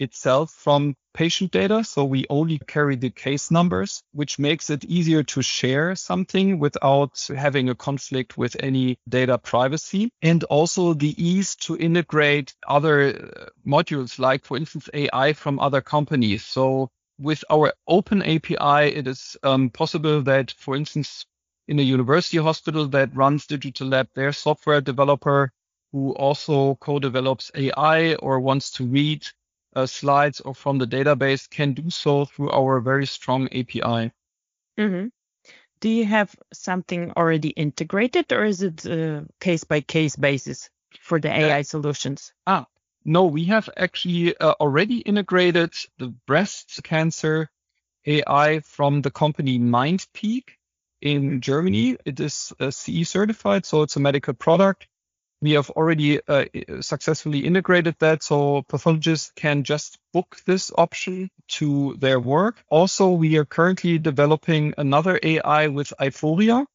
itself 0.00 0.50
from 0.50 0.96
patient 1.14 1.52
data. 1.52 1.84
So 1.84 2.04
we 2.04 2.26
only 2.28 2.58
carry 2.66 2.96
the 2.96 3.10
case 3.10 3.52
numbers, 3.52 4.02
which 4.12 4.38
makes 4.40 4.68
it 4.68 4.84
easier 4.84 5.22
to 5.22 5.42
share 5.42 5.94
something 5.94 6.58
without 6.58 7.24
having 7.28 7.68
a 7.68 7.74
conflict 7.76 8.36
with 8.36 8.56
any 8.60 8.98
data 9.08 9.38
privacy. 9.38 10.10
And 10.20 10.42
also 10.44 10.92
the 10.92 11.14
ease 11.22 11.54
to 11.66 11.76
integrate 11.76 12.54
other 12.66 12.96
uh, 13.08 13.46
modules, 13.64 14.18
like 14.18 14.44
for 14.44 14.56
instance, 14.56 14.88
AI 14.92 15.34
from 15.34 15.60
other 15.60 15.80
companies. 15.80 16.44
So 16.44 16.88
with 17.18 17.44
our 17.48 17.72
open 17.86 18.22
API, 18.22 18.94
it 18.94 19.06
is 19.06 19.36
um, 19.44 19.70
possible 19.70 20.22
that, 20.22 20.50
for 20.52 20.76
instance, 20.76 21.26
in 21.68 21.78
a 21.78 21.82
university 21.82 22.38
hospital 22.38 22.88
that 22.88 23.14
runs 23.14 23.46
Digital 23.46 23.88
Lab, 23.88 24.08
their 24.14 24.32
software 24.32 24.80
developer 24.80 25.52
who 25.92 26.12
also 26.14 26.74
co-develops 26.76 27.50
AI 27.54 28.14
or 28.14 28.40
wants 28.40 28.72
to 28.72 28.86
read 28.86 29.26
uh, 29.76 29.86
slides 29.86 30.40
or 30.40 30.54
from 30.54 30.78
the 30.78 30.86
database 30.86 31.48
can 31.48 31.74
do 31.74 31.90
so 31.90 32.24
through 32.24 32.50
our 32.50 32.80
very 32.80 33.06
strong 33.06 33.48
API. 33.52 34.10
Mm-hmm. 34.78 35.08
Do 35.80 35.88
you 35.88 36.04
have 36.06 36.34
something 36.52 37.12
already 37.16 37.50
integrated 37.50 38.32
or 38.32 38.44
is 38.44 38.62
it 38.62 38.84
a 38.86 39.26
case 39.38 39.64
by 39.64 39.80
case 39.82 40.16
basis 40.16 40.70
for 41.00 41.20
the 41.20 41.30
AI 41.30 41.60
uh, 41.60 41.62
solutions? 41.62 42.32
Ah, 42.46 42.66
no, 43.04 43.26
we 43.26 43.44
have 43.44 43.68
actually 43.76 44.36
uh, 44.36 44.54
already 44.58 44.98
integrated 44.98 45.72
the 45.98 46.08
breast 46.26 46.80
cancer 46.82 47.50
AI 48.06 48.60
from 48.60 49.02
the 49.02 49.10
company 49.10 49.58
MindPeak 49.58 50.57
in 51.00 51.40
Germany. 51.40 51.96
It 52.04 52.20
is 52.20 52.52
uh, 52.60 52.70
CE 52.70 53.08
certified, 53.08 53.66
so 53.66 53.82
it's 53.82 53.96
a 53.96 54.00
medical 54.00 54.34
product 54.34 54.86
we 55.40 55.52
have 55.52 55.70
already 55.70 56.20
uh, 56.26 56.44
successfully 56.80 57.40
integrated 57.40 57.94
that 58.00 58.22
so 58.22 58.62
pathologists 58.62 59.32
can 59.36 59.62
just 59.62 59.98
book 60.12 60.36
this 60.46 60.72
option 60.76 61.30
to 61.46 61.96
their 61.98 62.18
work. 62.18 62.56
Also, 62.68 63.10
we 63.10 63.38
are 63.38 63.44
currently 63.44 63.98
developing 63.98 64.74
another 64.76 65.18
AI 65.22 65.68
with 65.68 65.92
Aiforia 66.00 66.66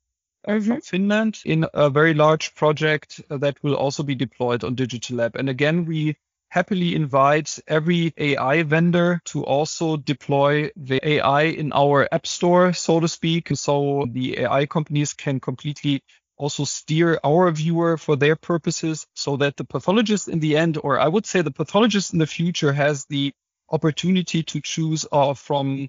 mm-hmm. 0.48 0.66
from 0.66 0.82
Finland 0.82 1.40
in 1.46 1.66
a 1.74 1.90
very 1.90 2.14
large 2.14 2.56
project 2.56 3.22
that 3.30 3.62
will 3.64 3.76
also 3.76 4.04
be 4.04 4.16
deployed 4.16 4.64
on 4.64 4.76
Digital 4.76 5.18
Lab. 5.18 5.36
And 5.36 5.50
again, 5.50 5.86
we 5.86 6.16
happily 6.54 6.94
invite 6.94 7.58
every 7.68 8.14
AI 8.16 8.62
vendor 8.62 9.20
to 9.26 9.44
also 9.44 9.98
deploy 9.98 10.70
the 10.76 11.00
AI 11.04 11.46
in 11.46 11.74
our 11.74 12.08
app 12.12 12.28
store, 12.28 12.74
so 12.74 13.00
to 13.00 13.08
speak. 13.08 13.50
So 13.56 14.06
the 14.12 14.42
AI 14.42 14.68
companies 14.68 15.14
can 15.14 15.40
completely 15.40 16.04
also 16.38 16.64
steer 16.64 17.20
our 17.24 17.50
viewer 17.50 17.98
for 17.98 18.16
their 18.16 18.36
purposes 18.36 19.08
so 19.16 19.36
that 19.38 19.58
the 19.58 19.64
pathologist 19.64 20.28
in 20.28 20.40
the 20.40 20.56
end, 20.56 20.78
or 20.84 21.00
I 21.00 21.08
would 21.08 21.26
say 21.26 21.42
the 21.42 21.50
pathologist 21.50 22.14
in 22.14 22.20
the 22.20 22.28
future 22.28 22.72
has 22.72 23.06
the 23.06 23.34
opportunity 23.72 24.44
to 24.44 24.62
choose 24.62 25.08
uh, 25.12 25.34
from 25.34 25.88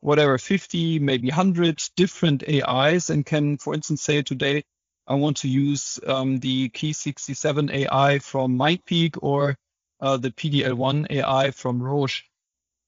whatever 0.00 0.36
50, 0.36 0.98
maybe 0.98 1.28
100 1.28 1.82
different 1.96 2.44
AIs 2.46 3.08
and 3.08 3.24
can, 3.24 3.56
for 3.56 3.72
instance, 3.72 4.02
say 4.02 4.20
today, 4.20 4.62
I 5.06 5.14
want 5.14 5.38
to 5.38 5.48
use 5.48 5.98
um, 6.06 6.38
the 6.38 6.68
Ki-67 6.68 7.72
AI 7.72 8.18
from 8.18 8.58
MindPeak 8.58 9.16
or 9.22 9.56
uh, 10.02 10.18
the 10.18 10.30
PDL1 10.30 11.06
AI 11.10 11.50
from 11.52 11.82
Roche 11.82 12.24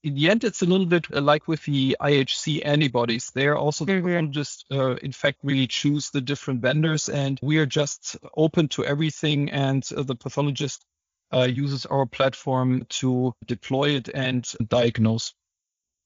in 0.05 0.15
the 0.15 0.29
end, 0.29 0.45
it's 0.45 0.61
a 0.61 0.67
little 0.67 0.87
bit 0.87 1.07
uh, 1.13 1.23
like 1.23 1.49
with 1.49 1.65
the 1.65 1.97
IHC 1.99 2.61
antibodies. 2.63 3.33
They're 3.35 3.57
also 3.57 3.87
mm-hmm. 3.87 4.33
just, 4.33 4.67
uh, 4.71 4.97
in 4.97 5.13
fact, 5.13 5.39
really 5.43 5.67
choose 5.67 6.11
the 6.11 6.21
different 6.21 6.61
vendors, 6.61 7.09
and 7.09 7.41
we 7.43 7.57
are 7.57 7.67
just 7.67 8.19
open 8.37 8.69
to 8.69 8.85
everything. 8.85 9.51
And 9.51 9.83
uh, 9.97 10.03
the 10.03 10.15
pathologist 10.15 10.85
uh, 11.33 11.49
uses 11.51 11.87
our 11.87 12.05
platform 12.05 12.85
to 13.01 13.33
deploy 13.47 13.97
it 13.97 14.11
and 14.11 14.47
diagnose. 14.69 15.33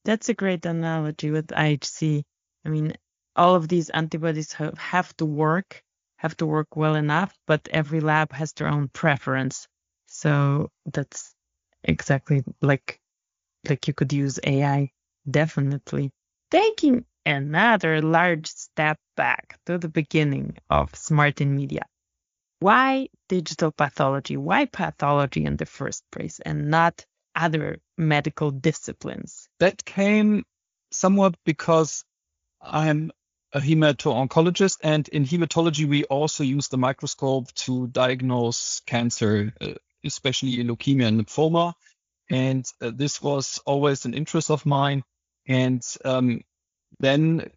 That's 0.04 0.28
a 0.28 0.34
great 0.34 0.64
analogy 0.64 1.32
with 1.32 1.48
IHC. 1.48 2.22
I 2.64 2.68
mean, 2.68 2.94
all 3.34 3.56
of 3.56 3.66
these 3.66 3.90
antibodies 3.90 4.52
have, 4.52 4.78
have 4.78 5.16
to 5.16 5.24
work, 5.24 5.82
have 6.18 6.36
to 6.36 6.46
work 6.46 6.76
well 6.76 6.94
enough, 6.94 7.36
but 7.48 7.66
every 7.72 7.98
lab 7.98 8.32
has 8.32 8.52
their 8.52 8.68
own 8.68 8.88
preference. 8.88 9.66
So 10.08 10.70
that's 10.86 11.34
exactly 11.84 12.42
like 12.60 13.00
like 13.68 13.86
you 13.86 13.94
could 13.94 14.12
use 14.12 14.40
AI 14.44 14.90
definitely. 15.30 16.10
Taking 16.50 17.04
another 17.26 18.00
large 18.00 18.48
step 18.48 18.98
back 19.16 19.58
to 19.66 19.78
the 19.78 19.88
beginning 19.88 20.56
of 20.70 20.94
Smart 20.94 21.40
in 21.40 21.54
Media. 21.54 21.84
Why 22.60 23.08
digital 23.28 23.70
pathology? 23.70 24.36
Why 24.36 24.64
pathology 24.64 25.44
in 25.44 25.56
the 25.56 25.66
first 25.66 26.02
place 26.10 26.40
and 26.40 26.70
not 26.70 27.04
other 27.36 27.78
medical 27.96 28.50
disciplines? 28.50 29.48
That 29.60 29.84
came 29.84 30.44
somewhat 30.90 31.36
because 31.44 32.04
I'm 32.60 33.12
a 33.52 33.60
hemato-oncologist, 33.60 34.78
and 34.82 35.08
in 35.08 35.24
hematology, 35.24 35.88
we 35.88 36.04
also 36.04 36.44
use 36.44 36.68
the 36.68 36.76
microscope 36.78 37.52
to 37.54 37.86
diagnose 37.88 38.80
cancer, 38.80 39.54
uh, 39.60 39.74
especially 40.04 40.60
in 40.60 40.68
leukemia 40.68 41.06
and 41.06 41.20
lymphoma. 41.20 41.74
And 42.30 42.64
uh, 42.80 42.90
this 42.94 43.22
was 43.22 43.60
always 43.64 44.04
an 44.04 44.14
interest 44.14 44.50
of 44.50 44.66
mine. 44.66 45.02
And 45.46 45.82
um, 46.04 46.42
then 47.00 47.50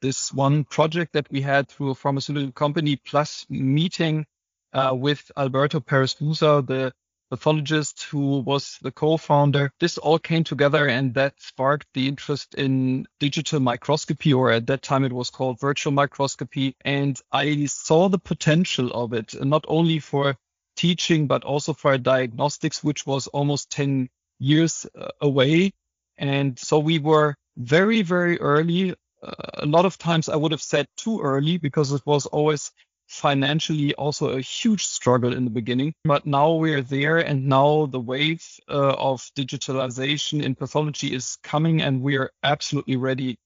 this 0.00 0.32
one 0.32 0.64
project 0.64 1.12
that 1.14 1.30
we 1.30 1.40
had 1.40 1.68
through 1.68 1.90
a 1.90 1.94
pharmaceutical 1.94 2.52
company 2.52 2.96
plus 2.96 3.46
meeting 3.48 4.26
uh, 4.72 4.94
with 4.94 5.30
Alberto 5.36 5.80
Perez 5.80 6.14
Busa, 6.14 6.66
the 6.66 6.92
pathologist 7.30 8.04
who 8.04 8.40
was 8.40 8.78
the 8.82 8.92
co-founder. 8.92 9.72
This 9.80 9.98
all 9.98 10.18
came 10.18 10.44
together 10.44 10.86
and 10.86 11.14
that 11.14 11.34
sparked 11.38 11.88
the 11.92 12.06
interest 12.08 12.54
in 12.54 13.06
digital 13.18 13.60
microscopy, 13.60 14.32
or 14.32 14.52
at 14.52 14.66
that 14.68 14.82
time 14.82 15.04
it 15.04 15.12
was 15.12 15.30
called 15.30 15.60
virtual 15.60 15.92
microscopy. 15.92 16.76
And 16.84 17.20
I 17.32 17.66
saw 17.66 18.08
the 18.08 18.18
potential 18.18 18.92
of 18.92 19.12
it, 19.12 19.34
not 19.44 19.64
only 19.66 19.98
for 19.98 20.36
teaching, 20.76 21.26
but 21.26 21.44
also 21.44 21.72
for 21.72 21.98
diagnostics, 21.98 22.84
which 22.84 23.06
was 23.06 23.26
almost 23.28 23.70
10 23.70 24.08
years 24.38 24.86
uh, 24.98 25.08
away. 25.20 25.72
And 26.18 26.58
so 26.58 26.78
we 26.78 26.98
were 26.98 27.34
very, 27.56 28.02
very 28.02 28.38
early. 28.40 28.94
Uh, 29.22 29.32
a 29.54 29.66
lot 29.66 29.86
of 29.86 29.98
times 29.98 30.28
I 30.28 30.36
would 30.36 30.52
have 30.52 30.62
said 30.62 30.86
too 30.96 31.20
early 31.20 31.58
because 31.58 31.92
it 31.92 32.02
was 32.06 32.26
always 32.26 32.70
financially 33.08 33.94
also 33.94 34.30
a 34.30 34.40
huge 34.40 34.84
struggle 34.84 35.32
in 35.32 35.44
the 35.44 35.50
beginning. 35.50 35.94
But 36.04 36.26
now 36.26 36.54
we're 36.54 36.82
there 36.82 37.18
and 37.18 37.46
now 37.46 37.86
the 37.86 38.00
wave 38.00 38.44
uh, 38.68 38.94
of 38.94 39.22
digitalization 39.36 40.42
in 40.42 40.54
pathology 40.54 41.14
is 41.14 41.38
coming 41.42 41.82
and 41.82 42.02
we 42.02 42.16
are 42.16 42.30
absolutely 42.42 42.96
ready 42.96 43.36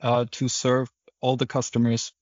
uh, 0.00 0.26
to 0.32 0.48
serve 0.48 0.88
all 1.20 1.36
the 1.36 1.46
customers. 1.46 2.12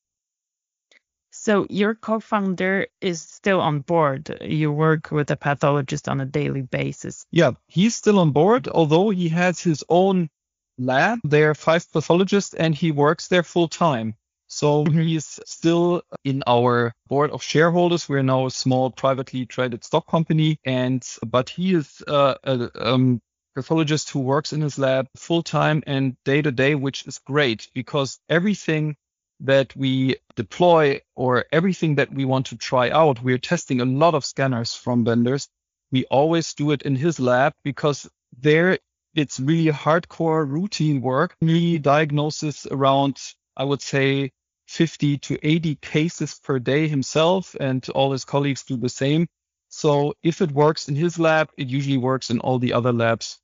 So 1.47 1.65
your 1.71 1.95
co-founder 1.95 2.89
is 3.01 3.23
still 3.23 3.61
on 3.61 3.79
board. 3.79 4.37
You 4.41 4.73
work 4.73 5.13
with 5.13 5.31
a 5.31 5.37
pathologist 5.37 6.09
on 6.09 6.21
a 6.21 6.27
daily 6.27 6.63
basis. 6.63 7.25
Yeah, 7.31 7.53
he's 7.69 7.95
still 7.95 8.19
on 8.19 8.33
board, 8.33 8.67
although 8.67 9.11
he 9.11 9.29
has 9.29 9.61
his 9.61 9.85
own 9.89 10.29
lab. 10.77 11.21
There 11.23 11.51
are 11.51 11.55
five 11.55 11.87
pathologists 11.93 12.53
and 12.53 12.75
he 12.75 12.91
works 12.91 13.29
there 13.29 13.45
full 13.45 13.69
time. 13.69 14.17
So 14.49 14.87
he's 14.87 15.39
still 15.47 16.03
in 16.25 16.43
our 16.49 16.93
board 17.07 17.31
of 17.31 17.45
shareholders. 17.45 18.09
We're 18.09 18.25
now 18.25 18.47
a 18.47 18.51
small 18.51 18.91
privately 18.91 19.47
traded 19.47 19.85
stock 19.85 20.09
company, 20.09 20.59
and 20.65 21.07
but 21.25 21.51
he 21.51 21.75
is 21.75 22.03
uh, 22.09 22.35
a 22.43 22.71
um, 22.75 23.21
pathologist 23.55 24.11
who 24.11 24.19
works 24.19 24.53
in 24.53 24.63
his 24.63 24.81
lab 24.81 25.07
full 25.17 25.45
time 25.45 25.85
and 25.87 26.17
day 26.25 26.43
to 26.43 26.51
day, 26.51 26.75
which 26.75 27.07
is 27.07 27.21
great 27.21 27.69
because 27.73 28.19
everything 28.29 28.97
that 29.41 29.75
we 29.77 30.17
deploy 30.35 31.01
or 31.15 31.45
everything 31.53 31.97
that 31.97 32.13
we 32.13 32.25
want 32.25 32.47
to 32.47 32.57
try 32.57 32.91
out, 32.91 33.23
we're 33.23 33.39
testing 33.39 33.81
a 33.81 33.85
lot 33.85 34.15
of 34.15 34.25
scanners 34.25 34.75
from 34.75 35.05
vendors. 35.05 35.49
We 35.93 36.05
always 36.07 36.55
do 36.55 36.73
it 36.73 36.83
in 36.83 36.97
his 36.97 37.21
lab 37.21 37.53
because 37.63 38.09
there 38.39 38.79
it's 39.15 39.41
really 39.41 39.73
hardcore 39.73 40.49
routine 40.49 41.01
work. 41.01 41.37
Me 41.41 41.79
diagnoses 41.79 42.67
around, 42.71 43.19
I 43.57 43.65
would 43.65 43.81
say 43.81 44.31
50 44.69 45.19
to 45.19 45.39
80 45.43 45.77
cases 45.77 46.39
per 46.43 46.59
day 46.59 46.89
himself 46.89 47.57
and 47.59 47.89
all 47.91 48.13
his 48.13 48.25
colleagues 48.25 48.65
do 48.65 48.77
the 48.77 48.89
same. 48.89 49.27
So 49.69 50.15
if 50.23 50.43
it 50.43 50.53
works 50.53 50.89
in 50.89 50.97
his 50.97 51.19
lab, 51.19 51.51
it 51.57 51.69
usually 51.69 51.99
works 51.99 52.31
in 52.31 52.41
all 52.41 52.59
the 52.59 52.73
other 52.73 52.93
labs 52.93 53.39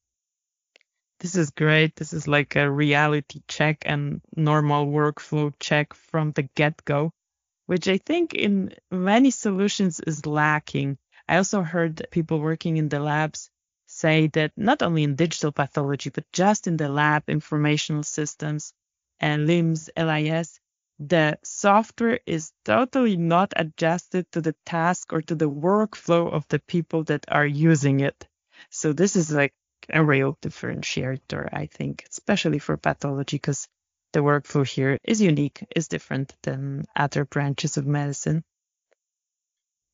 This 1.23 1.37
is 1.37 1.51
great. 1.51 1.95
This 1.95 2.13
is 2.13 2.27
like 2.27 2.57
a 2.57 2.69
reality 2.69 3.43
check 3.47 3.85
and 3.87 4.21
normal 4.35 4.87
workflow 4.89 5.55
check 5.61 5.95
from 5.95 6.33
the 6.33 6.43
get 6.43 6.85
go, 6.85 7.13
which 7.67 7.87
I 7.87 7.99
think 7.99 8.35
in 8.35 8.75
many 8.91 9.31
solutions 9.31 10.01
is 10.01 10.27
lacking. 10.27 10.99
I 11.29 11.37
also 11.37 11.63
heard 11.63 12.09
people 12.11 12.41
working 12.41 12.77
in 12.77 12.89
the 12.89 12.99
labs 12.99 13.51
say 13.87 14.27
that 14.35 14.51
not 14.57 14.83
only 14.83 15.05
in 15.05 15.15
digital 15.15 15.53
pathology, 15.53 16.11
but 16.11 16.25
just 16.33 16.67
in 16.67 16.77
the 16.77 16.89
lab 16.89 17.31
informational 17.31 18.03
systems 18.03 18.75
and 19.21 19.47
LIMS, 19.47 19.91
LIS, 19.97 20.59
the 20.99 21.39
software 21.45 22.19
is 22.27 22.51
totally 22.65 23.17
not 23.17 23.53
adjusted 23.55 24.27
to 24.33 24.41
the 24.41 24.57
task 24.67 25.13
or 25.13 25.23
to 25.23 25.37
the 25.37 25.49
workflow 25.49 26.33
of 26.33 26.49
the 26.49 26.59
people 26.59 27.05
that 27.05 27.25
are 27.29 27.47
using 27.47 28.01
it. 28.01 28.27
So 28.71 28.93
this 28.93 29.15
is 29.15 29.31
like 29.31 29.55
a 29.91 30.05
real 30.05 30.37
differentiator, 30.43 31.49
I 31.53 31.67
think, 31.67 32.05
especially 32.11 32.59
for 32.59 32.77
pathology, 32.77 33.37
because 33.37 33.69
the 34.13 34.21
workflow 34.21 34.67
here 34.67 34.99
is 35.05 35.21
unique, 35.21 35.65
is 35.75 35.89
different 35.89 36.35
than 36.43 36.85
other 36.95 37.25
branches 37.25 37.77
of 37.77 37.87
medicine. 37.87 38.45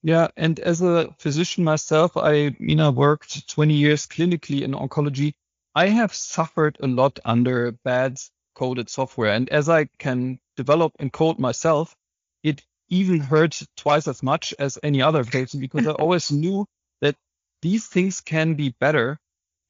Yeah, 0.03 0.29
and 0.37 0.59
as 0.61 0.81
a 0.81 1.15
physician 1.19 1.65
myself, 1.65 2.17
I 2.17 2.55
you 2.59 2.77
know 2.77 2.91
worked 2.91 3.49
20 3.49 3.75
years 3.75 4.07
clinically 4.07 4.63
in 4.63 4.73
oncology. 4.73 5.35
I 5.75 5.89
have 5.89 6.15
suffered 6.15 6.79
a 6.81 6.87
lot 6.87 7.19
under 7.25 7.73
bad 7.73 8.19
coded 8.55 8.89
software, 8.91 9.33
and 9.33 9.49
as 9.49 9.69
I 9.69 9.87
can 9.99 10.39
develop 10.57 10.93
and 10.99 11.13
code 11.13 11.39
myself, 11.39 11.95
it 12.43 12.63
even 12.89 13.21
hurt 13.21 13.63
twice 13.77 14.09
as 14.09 14.23
much 14.23 14.55
as 14.59 14.79
any 14.83 15.03
other 15.03 15.25
patient 15.25 15.61
because 15.61 15.87
I 15.87 15.93
always 16.03 16.31
knew 16.33 16.67
that 17.01 17.17
these 17.63 17.87
things 17.87 18.21
can 18.21 18.55
be 18.55 18.75
better 18.81 19.19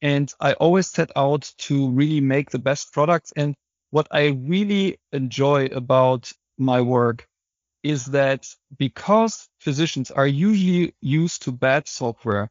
and 0.01 0.31
I 0.39 0.53
always 0.53 0.87
set 0.87 1.11
out 1.15 1.51
to 1.59 1.89
really 1.89 2.21
make 2.21 2.49
the 2.49 2.59
best 2.59 2.93
products. 2.93 3.33
And 3.35 3.55
what 3.91 4.07
I 4.11 4.27
really 4.27 4.99
enjoy 5.11 5.65
about 5.65 6.31
my 6.57 6.81
work 6.81 7.27
is 7.83 8.05
that 8.05 8.47
because 8.77 9.47
physicians 9.59 10.11
are 10.11 10.27
usually 10.27 10.93
used 11.01 11.43
to 11.43 11.51
bad 11.51 11.87
software, 11.87 12.49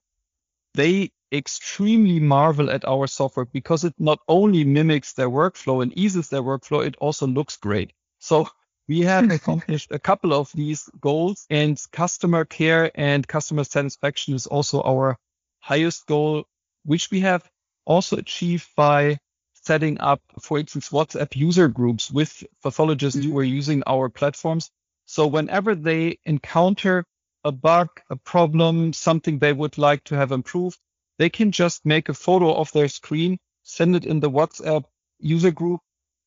they 0.74 1.10
extremely 1.32 2.20
marvel 2.20 2.70
at 2.70 2.86
our 2.86 3.06
software 3.06 3.44
because 3.46 3.84
it 3.84 3.94
not 3.98 4.18
only 4.28 4.64
mimics 4.64 5.12
their 5.12 5.28
workflow 5.28 5.82
and 5.82 5.96
eases 5.96 6.28
their 6.28 6.42
workflow, 6.42 6.86
it 6.86 6.96
also 6.96 7.26
looks 7.26 7.56
great. 7.56 7.92
So 8.18 8.48
we 8.88 9.00
have 9.00 9.30
accomplished 9.30 9.90
a 9.90 9.98
couple 9.98 10.32
of 10.32 10.50
these 10.54 10.88
goals 11.00 11.46
and 11.50 11.80
customer 11.92 12.44
care 12.44 12.90
and 12.94 13.26
customer 13.26 13.64
satisfaction 13.64 14.34
is 14.34 14.46
also 14.46 14.82
our 14.82 15.18
highest 15.60 16.06
goal 16.06 16.46
which 16.88 17.10
we 17.10 17.20
have 17.20 17.42
also 17.84 18.16
achieved 18.16 18.66
by 18.74 19.18
setting 19.52 20.00
up, 20.00 20.22
for 20.40 20.58
instance, 20.58 20.88
WhatsApp 20.88 21.36
user 21.36 21.68
groups 21.68 22.10
with 22.10 22.42
pathologists 22.62 23.20
mm-hmm. 23.20 23.30
who 23.30 23.38
are 23.38 23.54
using 23.60 23.82
our 23.86 24.08
platforms. 24.08 24.70
So 25.04 25.26
whenever 25.26 25.74
they 25.74 26.18
encounter 26.24 27.04
a 27.44 27.52
bug, 27.52 27.88
a 28.08 28.16
problem, 28.16 28.94
something 28.94 29.38
they 29.38 29.52
would 29.52 29.76
like 29.76 30.02
to 30.04 30.16
have 30.16 30.32
improved, 30.32 30.78
they 31.18 31.28
can 31.28 31.52
just 31.52 31.84
make 31.84 32.08
a 32.08 32.14
photo 32.14 32.54
of 32.54 32.72
their 32.72 32.88
screen, 32.88 33.38
send 33.64 33.94
it 33.94 34.06
in 34.06 34.20
the 34.20 34.30
WhatsApp 34.30 34.84
user 35.18 35.50
group 35.50 35.80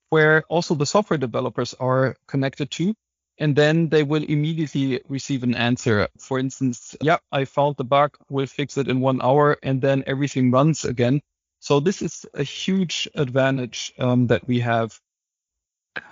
where 0.09 0.43
also 0.47 0.75
the 0.75 0.85
software 0.85 1.17
developers 1.17 1.73
are 1.79 2.15
connected 2.27 2.69
to 2.69 2.93
and 3.41 3.55
then 3.55 3.89
they 3.89 4.03
will 4.03 4.23
immediately 4.23 5.01
receive 5.09 5.41
an 5.41 5.55
answer. 5.55 6.07
For 6.19 6.37
instance, 6.37 6.95
yeah, 7.01 7.17
I 7.31 7.45
found 7.45 7.75
the 7.75 7.83
bug, 7.83 8.15
we'll 8.29 8.45
fix 8.45 8.77
it 8.77 8.87
in 8.87 9.01
one 9.01 9.19
hour, 9.21 9.57
and 9.63 9.81
then 9.81 10.03
everything 10.05 10.51
runs 10.51 10.85
again. 10.85 11.21
So 11.59 11.79
this 11.79 12.03
is 12.03 12.23
a 12.35 12.43
huge 12.43 13.09
advantage 13.15 13.93
um, 13.97 14.27
that 14.27 14.47
we 14.47 14.59
have. 14.59 14.99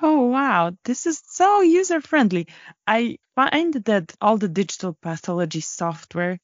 Oh, 0.01 0.23
wow. 0.25 0.71
This 0.83 1.05
is 1.05 1.21
so 1.27 1.61
user 1.61 2.01
friendly. 2.01 2.47
I 2.87 3.19
find 3.35 3.75
that 3.85 4.15
all 4.19 4.37
the 4.37 4.49
digital 4.49 4.97
pathology 4.99 5.61
software, 5.61 6.39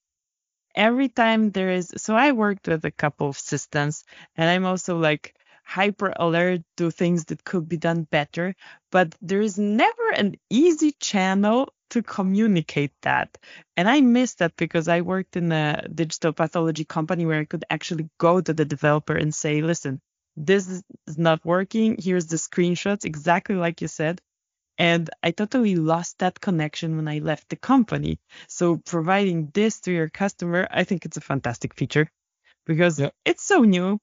every 0.75 1.09
time 1.09 1.49
there 1.49 1.71
is, 1.71 1.91
so 1.97 2.15
I 2.15 2.31
worked 2.31 2.67
with 2.67 2.85
a 2.85 2.91
couple 2.91 3.27
of 3.27 3.39
systems 3.39 4.03
and 4.37 4.47
I'm 4.47 4.65
also 4.65 4.99
like, 4.99 5.33
hyper 5.65 6.13
alert 6.15 6.61
to 6.77 6.91
things 6.91 7.25
that 7.25 7.43
could 7.43 7.67
be 7.67 7.77
done 7.77 8.03
better, 8.03 8.55
but 8.91 9.15
there 9.21 9.41
is 9.41 9.57
never 9.57 10.09
an 10.11 10.35
easy 10.49 10.91
channel 10.93 11.73
to 11.89 12.01
communicate 12.01 12.91
that. 13.01 13.37
And 13.75 13.89
I 13.89 14.01
miss 14.01 14.35
that 14.35 14.55
because 14.57 14.87
I 14.87 15.01
worked 15.01 15.35
in 15.35 15.51
a 15.51 15.87
digital 15.93 16.33
pathology 16.33 16.85
company 16.85 17.25
where 17.25 17.41
I 17.41 17.45
could 17.45 17.65
actually 17.69 18.09
go 18.19 18.41
to 18.41 18.53
the 18.53 18.65
developer 18.65 19.15
and 19.15 19.33
say, 19.33 19.61
listen, 19.61 19.99
this 20.37 20.67
is 21.07 21.17
not 21.17 21.45
working. 21.45 21.97
Here's 21.99 22.27
the 22.27 22.37
screenshots, 22.37 23.05
exactly 23.05 23.55
like 23.55 23.81
you 23.81 23.87
said. 23.87 24.21
And 24.77 25.09
I 25.23 25.31
totally 25.31 25.75
lost 25.75 26.19
that 26.19 26.41
connection 26.41 26.97
when 26.97 27.07
I 27.07 27.19
left 27.19 27.49
the 27.49 27.55
company. 27.55 28.19
So 28.47 28.77
providing 28.77 29.51
this 29.53 29.79
to 29.81 29.91
your 29.91 30.09
customer, 30.09 30.67
I 30.69 30.83
think 30.83 31.05
it's 31.05 31.17
a 31.17 31.21
fantastic 31.21 31.73
feature 31.73 32.09
because 32.65 32.99
yeah. 32.99 33.09
it's 33.23 33.43
so 33.43 33.61
new. 33.61 33.99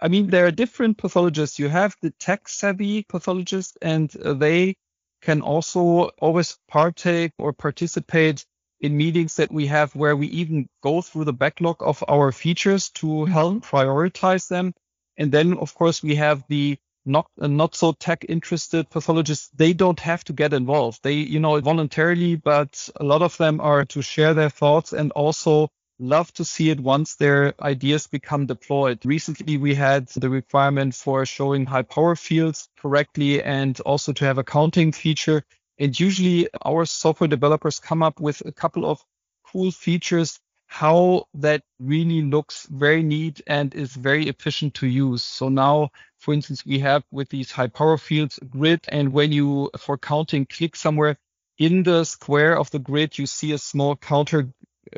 I 0.00 0.08
mean, 0.08 0.28
there 0.28 0.46
are 0.46 0.50
different 0.50 0.98
pathologists. 0.98 1.58
You 1.58 1.68
have 1.68 1.96
the 2.02 2.10
tech 2.10 2.48
savvy 2.48 3.04
pathologists, 3.04 3.76
and 3.80 4.10
they 4.10 4.76
can 5.22 5.40
also 5.40 6.10
always 6.18 6.58
partake 6.68 7.32
or 7.38 7.52
participate 7.52 8.44
in 8.80 8.96
meetings 8.96 9.36
that 9.36 9.50
we 9.50 9.66
have 9.66 9.94
where 9.96 10.14
we 10.14 10.26
even 10.28 10.68
go 10.82 11.00
through 11.00 11.24
the 11.24 11.32
backlog 11.32 11.76
of 11.80 12.04
our 12.08 12.30
features 12.30 12.90
to 12.90 13.24
help 13.24 13.64
prioritize 13.64 14.48
them. 14.48 14.74
And 15.16 15.32
then, 15.32 15.54
of 15.54 15.74
course, 15.74 16.02
we 16.02 16.16
have 16.16 16.44
the 16.48 16.78
not 17.06 17.30
not 17.38 17.74
so 17.74 17.92
tech 17.92 18.26
interested 18.28 18.90
pathologists. 18.90 19.48
They 19.54 19.72
don't 19.72 20.00
have 20.00 20.24
to 20.24 20.32
get 20.34 20.52
involved. 20.52 21.00
They, 21.02 21.14
you 21.14 21.40
know, 21.40 21.58
voluntarily, 21.60 22.36
but 22.36 22.88
a 22.96 23.04
lot 23.04 23.22
of 23.22 23.36
them 23.38 23.60
are 23.60 23.84
to 23.86 24.02
share 24.02 24.34
their 24.34 24.50
thoughts 24.50 24.92
and 24.92 25.10
also 25.12 25.70
love 25.98 26.32
to 26.34 26.44
see 26.44 26.70
it 26.70 26.80
once 26.80 27.16
their 27.16 27.54
ideas 27.60 28.06
become 28.06 28.46
deployed. 28.46 29.04
Recently, 29.04 29.56
we 29.56 29.74
had 29.74 30.08
the 30.08 30.28
requirement 30.28 30.94
for 30.94 31.24
showing 31.26 31.66
high 31.66 31.82
power 31.82 32.16
fields 32.16 32.68
correctly 32.78 33.42
and 33.42 33.78
also 33.80 34.12
to 34.12 34.24
have 34.24 34.38
a 34.38 34.44
counting 34.44 34.92
feature. 34.92 35.42
And 35.78 35.98
usually 35.98 36.48
our 36.64 36.84
software 36.84 37.28
developers 37.28 37.78
come 37.78 38.02
up 38.02 38.20
with 38.20 38.42
a 38.44 38.52
couple 38.52 38.84
of 38.84 39.04
cool 39.44 39.70
features 39.70 40.40
how 40.68 41.26
that 41.34 41.62
really 41.78 42.22
looks 42.22 42.66
very 42.66 43.02
neat 43.02 43.40
and 43.46 43.74
is 43.74 43.94
very 43.94 44.28
efficient 44.28 44.74
to 44.74 44.86
use. 44.86 45.22
So 45.22 45.48
now, 45.48 45.90
for 46.18 46.34
instance, 46.34 46.66
we 46.66 46.80
have 46.80 47.04
with 47.10 47.28
these 47.28 47.52
high 47.52 47.68
power 47.68 47.96
fields 47.96 48.38
grid 48.50 48.80
and 48.88 49.12
when 49.12 49.32
you 49.32 49.70
for 49.78 49.96
counting 49.96 50.46
click 50.46 50.74
somewhere 50.76 51.16
in 51.58 51.82
the 51.84 52.04
square 52.04 52.58
of 52.58 52.70
the 52.70 52.78
grid, 52.78 53.16
you 53.16 53.26
see 53.26 53.52
a 53.52 53.58
small 53.58 53.96
counter 53.96 54.52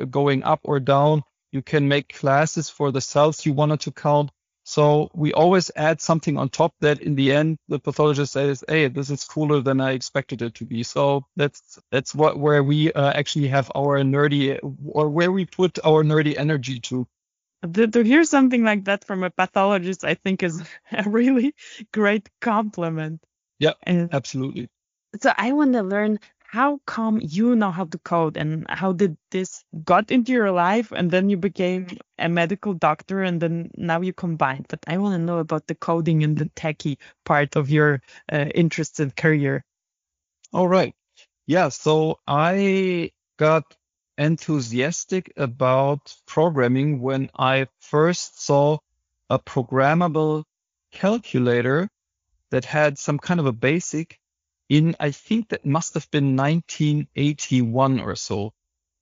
going 0.09 0.43
up 0.43 0.61
or 0.63 0.79
down. 0.79 1.23
You 1.51 1.61
can 1.61 1.87
make 1.87 2.13
classes 2.13 2.69
for 2.69 2.91
the 2.91 3.01
cells 3.01 3.45
you 3.45 3.53
wanted 3.53 3.81
to 3.81 3.91
count. 3.91 4.31
So 4.63 5.09
we 5.15 5.33
always 5.33 5.71
add 5.75 5.99
something 5.99 6.37
on 6.37 6.49
top 6.49 6.75
that 6.81 7.01
in 7.01 7.15
the 7.15 7.33
end 7.33 7.57
the 7.69 7.79
pathologist 7.79 8.33
says, 8.33 8.63
"Hey, 8.67 8.87
this 8.87 9.09
is 9.09 9.23
cooler 9.23 9.61
than 9.61 9.81
I 9.81 9.93
expected 9.93 10.43
it 10.43 10.53
to 10.55 10.65
be." 10.65 10.83
So 10.83 11.25
that's 11.35 11.79
that's 11.89 12.13
what 12.13 12.37
where 12.37 12.63
we 12.63 12.93
uh, 12.93 13.11
actually 13.11 13.47
have 13.47 13.71
our 13.75 13.97
nerdy 14.03 14.59
or 14.85 15.09
where 15.09 15.31
we 15.31 15.45
put 15.45 15.79
our 15.83 16.03
nerdy 16.03 16.37
energy 16.37 16.79
to. 16.81 17.07
To 17.73 18.03
hear 18.03 18.23
something 18.23 18.63
like 18.63 18.85
that 18.85 19.03
from 19.05 19.23
a 19.23 19.31
pathologist, 19.31 20.03
I 20.03 20.13
think 20.13 20.43
is 20.43 20.61
a 20.91 21.09
really 21.09 21.55
great 21.91 22.29
compliment. 22.39 23.23
Yeah, 23.57 23.73
and 23.83 24.13
absolutely. 24.13 24.69
So 25.19 25.33
I 25.35 25.51
want 25.53 25.73
to 25.73 25.81
learn 25.81 26.19
how 26.51 26.79
come 26.87 27.19
you 27.21 27.55
know 27.55 27.69
how 27.69 27.85
to 27.85 27.99
code 27.99 28.35
and 28.35 28.65
how 28.69 28.91
did 28.91 29.15
this 29.29 29.63
got 29.83 30.09
into 30.09 30.31
your 30.31 30.49
life 30.51 30.91
and 30.91 31.11
then 31.11 31.29
you 31.29 31.37
became 31.37 31.85
a 32.17 32.27
medical 32.27 32.73
doctor 32.73 33.21
and 33.21 33.39
then 33.39 33.69
now 33.77 34.01
you 34.01 34.11
combined 34.11 34.65
but 34.67 34.79
i 34.87 34.97
want 34.97 35.13
to 35.13 35.19
know 35.23 35.37
about 35.37 35.67
the 35.67 35.75
coding 35.75 36.23
and 36.23 36.37
the 36.37 36.49
techie 36.55 36.97
part 37.23 37.55
of 37.55 37.69
your 37.69 38.01
uh, 38.31 38.45
interest 38.55 38.99
and 38.99 39.15
career. 39.15 39.63
All 40.51 40.67
right. 40.67 40.95
Yeah 41.45 41.69
so 41.69 42.19
i 42.25 43.11
got 43.37 43.75
enthusiastic 44.17 45.31
about 45.37 46.15
programming 46.25 46.99
when 46.99 47.29
i 47.37 47.67
first 47.79 48.41
saw 48.41 48.79
a 49.29 49.37
programmable 49.37 50.45
calculator 50.91 51.87
that 52.49 52.65
had 52.65 52.97
some 52.97 53.19
kind 53.19 53.39
of 53.39 53.45
a 53.45 53.53
basic 53.53 54.19
in, 54.69 54.95
I 54.99 55.11
think 55.11 55.49
that 55.49 55.65
must 55.65 55.95
have 55.95 56.09
been 56.11 56.35
1981 56.37 57.99
or 57.99 58.15
so. 58.15 58.53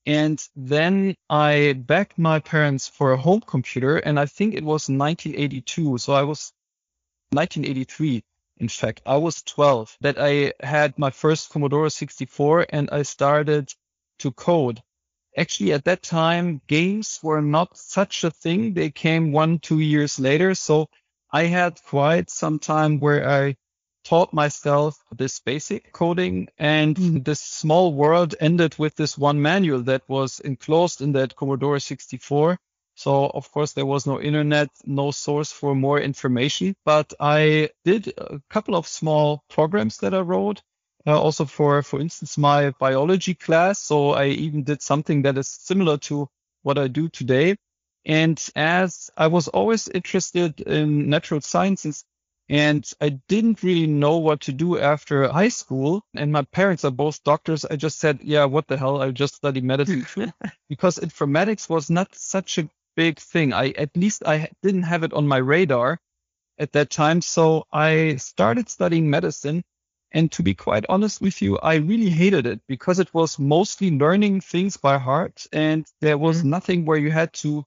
And 0.05 0.41
then 0.55 1.15
I 1.29 1.73
begged 1.73 2.17
my 2.17 2.39
parents 2.39 2.87
for 2.87 3.11
a 3.11 3.17
home 3.17 3.41
computer 3.41 3.97
and 3.97 4.17
I 4.17 4.25
think 4.25 4.53
it 4.53 4.63
was 4.63 4.87
1982. 4.89 5.97
So 5.97 6.13
I 6.13 6.23
was 6.23 6.53
1983. 7.31 8.23
In 8.59 8.69
fact, 8.69 9.01
I 9.05 9.17
was 9.17 9.43
12 9.43 9.97
that 10.01 10.17
I 10.17 10.53
had 10.65 10.97
my 10.97 11.11
first 11.11 11.49
Commodore 11.49 11.89
64 11.89 12.67
and 12.69 12.89
I 12.89 13.01
started 13.01 13.73
to 14.19 14.31
code. 14.31 14.81
Actually, 15.37 15.73
at 15.73 15.83
that 15.85 16.01
time, 16.01 16.61
games 16.67 17.19
were 17.21 17.41
not 17.41 17.77
such 17.77 18.23
a 18.23 18.31
thing. 18.31 18.73
They 18.73 18.89
came 18.89 19.33
one, 19.33 19.59
two 19.59 19.79
years 19.79 20.19
later. 20.19 20.55
So 20.55 20.87
I 21.31 21.43
had 21.43 21.83
quite 21.83 22.29
some 22.29 22.57
time 22.57 22.99
where 22.99 23.29
I 23.29 23.57
taught 24.07 24.31
myself 24.31 24.97
this 25.17 25.39
basic 25.39 25.91
coding 25.91 26.47
and 26.57 26.95
mm-hmm. 26.95 27.19
this 27.23 27.41
small 27.41 27.93
world 27.93 28.35
ended 28.39 28.73
with 28.79 28.95
this 28.95 29.17
one 29.17 29.41
manual 29.41 29.81
that 29.81 30.01
was 30.07 30.39
enclosed 30.39 31.01
in 31.01 31.11
that 31.11 31.35
Commodore 31.35 31.77
64. 31.77 32.57
So 32.95 33.25
of 33.25 33.51
course 33.51 33.73
there 33.73 33.85
was 33.85 34.07
no 34.07 34.21
internet, 34.21 34.69
no 34.85 35.11
source 35.11 35.51
for 35.51 35.75
more 35.75 35.99
information, 35.99 36.73
but 36.85 37.13
I 37.19 37.69
did 37.83 38.13
a 38.17 38.39
couple 38.49 38.75
of 38.75 38.87
small 38.87 39.43
programs 39.49 39.97
that 39.97 40.13
I 40.13 40.21
wrote. 40.21 40.61
Uh, 41.05 41.21
also 41.21 41.45
for, 41.45 41.81
for 41.83 42.01
instance, 42.01 42.37
my 42.37 42.71
biology 42.79 43.33
class. 43.33 43.79
So 43.79 44.11
I 44.11 44.27
even 44.27 44.63
did 44.63 44.81
something 44.81 45.21
that 45.21 45.37
is 45.37 45.47
similar 45.47 45.97
to 46.09 46.27
what 46.63 46.77
I 46.77 46.87
do 46.87 47.07
today. 47.09 47.55
And 48.05 48.41
as 48.55 49.09
I 49.17 49.27
was 49.27 49.47
always 49.47 49.87
interested 49.87 50.59
in 50.61 51.09
natural 51.09 51.41
sciences, 51.41 52.03
and 52.49 52.89
I 53.01 53.09
didn't 53.27 53.61
really 53.61 53.87
know 53.87 54.17
what 54.17 54.41
to 54.41 54.53
do 54.53 54.79
after 54.79 55.27
high 55.27 55.49
school. 55.49 56.03
And 56.15 56.31
my 56.31 56.43
parents 56.43 56.85
are 56.85 56.91
both 56.91 57.23
doctors. 57.23 57.65
I 57.65 57.75
just 57.75 57.99
said, 57.99 58.19
yeah, 58.23 58.45
what 58.45 58.67
the 58.67 58.77
hell? 58.77 59.01
I'll 59.01 59.11
just 59.11 59.35
study 59.35 59.59
medicine 59.59 60.05
because 60.69 60.97
informatics 60.97 61.69
was 61.69 61.89
not 61.89 62.15
such 62.15 62.57
a 62.57 62.69
big 62.95 63.19
thing. 63.19 63.51
I, 63.51 63.71
at 63.71 63.95
least 63.97 64.23
I 64.25 64.49
didn't 64.63 64.83
have 64.83 65.03
it 65.03 65.13
on 65.13 65.27
my 65.27 65.37
radar 65.37 65.99
at 66.57 66.71
that 66.71 66.89
time. 66.89 67.21
So 67.21 67.65
I 67.71 68.15
started 68.15 68.69
studying 68.69 69.09
medicine. 69.09 69.63
And 70.13 70.31
to 70.31 70.41
be 70.41 70.55
quite 70.55 70.85
honest 70.87 71.19
with 71.19 71.41
you, 71.41 71.57
I 71.57 71.75
really 71.75 72.09
hated 72.09 72.47
it 72.47 72.61
because 72.65 72.99
it 72.99 73.13
was 73.13 73.37
mostly 73.37 73.91
learning 73.91 74.39
things 74.39 74.77
by 74.77 74.97
heart 74.97 75.45
and 75.51 75.85
there 75.99 76.17
was 76.17 76.39
mm-hmm. 76.39 76.49
nothing 76.49 76.85
where 76.85 76.97
you 76.97 77.11
had 77.11 77.33
to 77.33 77.65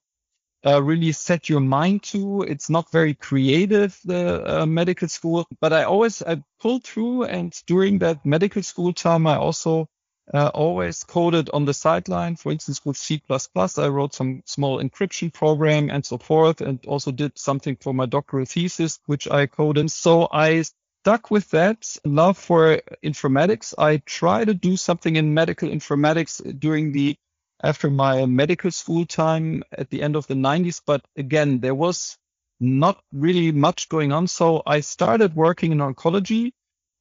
uh, 0.67 0.83
really 0.83 1.13
set 1.13 1.49
your 1.49 1.61
mind 1.61 2.03
to. 2.03 2.43
It's 2.43 2.69
not 2.69 2.91
very 2.93 3.15
creative, 3.15 3.99
the 4.05 4.63
uh, 4.63 4.67
medical 4.67 5.09
school, 5.09 5.47
but 5.61 5.73
I 5.73 5.85
always 5.85 6.23
I 6.23 6.43
pulled 6.61 6.85
through. 6.85 7.25
And 7.25 7.53
during 7.67 7.99
that 8.01 8.25
medical 8.27 8.63
school 8.63 8.93
time, 8.93 9.27
I 9.27 9.37
also 9.37 9.89
uh, 10.33 10.51
always 10.55 11.03
coded 11.05 11.51
on 11.51 11.65
the 11.65 11.75
sideline. 11.75 12.37
For 12.37 12.53
instance, 12.53 12.85
with 12.85 12.97
C++, 12.97 13.23
I 13.31 13.89
wrote 13.89 14.15
some 14.15 14.43
small 14.45 14.83
encryption 14.83 15.33
program 15.33 15.91
and 15.91 16.05
so 16.05 16.19
forth, 16.19 16.61
and 16.61 16.85
also 16.87 17.11
did 17.11 17.39
something 17.39 17.77
for 17.81 17.93
my 17.93 18.07
doctoral 18.07 18.45
thesis, 18.45 19.01
which 19.07 19.29
I 19.29 19.47
coded. 19.47 19.91
So 19.91 20.29
I 20.31 20.65
stuck 21.03 21.31
with 21.31 21.51
that 21.51 21.97
love 22.05 22.37
for 22.37 22.81
informatics. 23.03 23.75
I 23.79 23.99
try 24.05 24.45
to 24.45 24.55
do 24.55 24.77
something 24.77 25.17
in 25.17 25.35
medical 25.35 25.69
informatics 25.69 26.43
during 26.61 26.93
the 26.93 27.17
after 27.63 27.91
my 27.91 28.27
medical 28.27 28.71
school 28.71 29.07
time 29.07 29.63
at 29.73 29.91
the 29.91 30.03
end 30.03 30.17
of 30.17 30.27
the 30.27 30.35
90s. 30.35 30.81
But 30.85 31.05
again, 31.17 31.61
there 31.61 31.75
was 31.75 32.17
not 32.59 33.03
really 33.13 33.53
much 33.53 33.89
going 33.89 34.13
on. 34.13 34.27
So 34.27 34.63
I 34.67 34.81
started 34.81 35.35
working 35.35 35.73
in 35.73 35.79
oncology. 35.79 36.53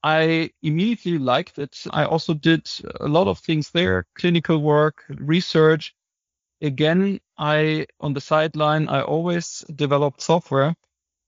I 0.01 0.51
immediately 0.61 1.17
liked 1.17 1.59
it. 1.59 1.77
I 1.91 2.05
also 2.05 2.33
did 2.33 2.69
a 2.99 3.07
lot 3.07 3.27
of 3.27 3.39
things 3.39 3.71
there, 3.71 4.05
clinical 4.15 4.59
work, 4.59 5.03
research. 5.09 5.93
Again, 6.61 7.19
I, 7.37 7.87
on 7.99 8.13
the 8.13 8.21
sideline, 8.21 8.87
I 8.87 9.01
always 9.01 9.65
developed 9.73 10.21
software 10.21 10.75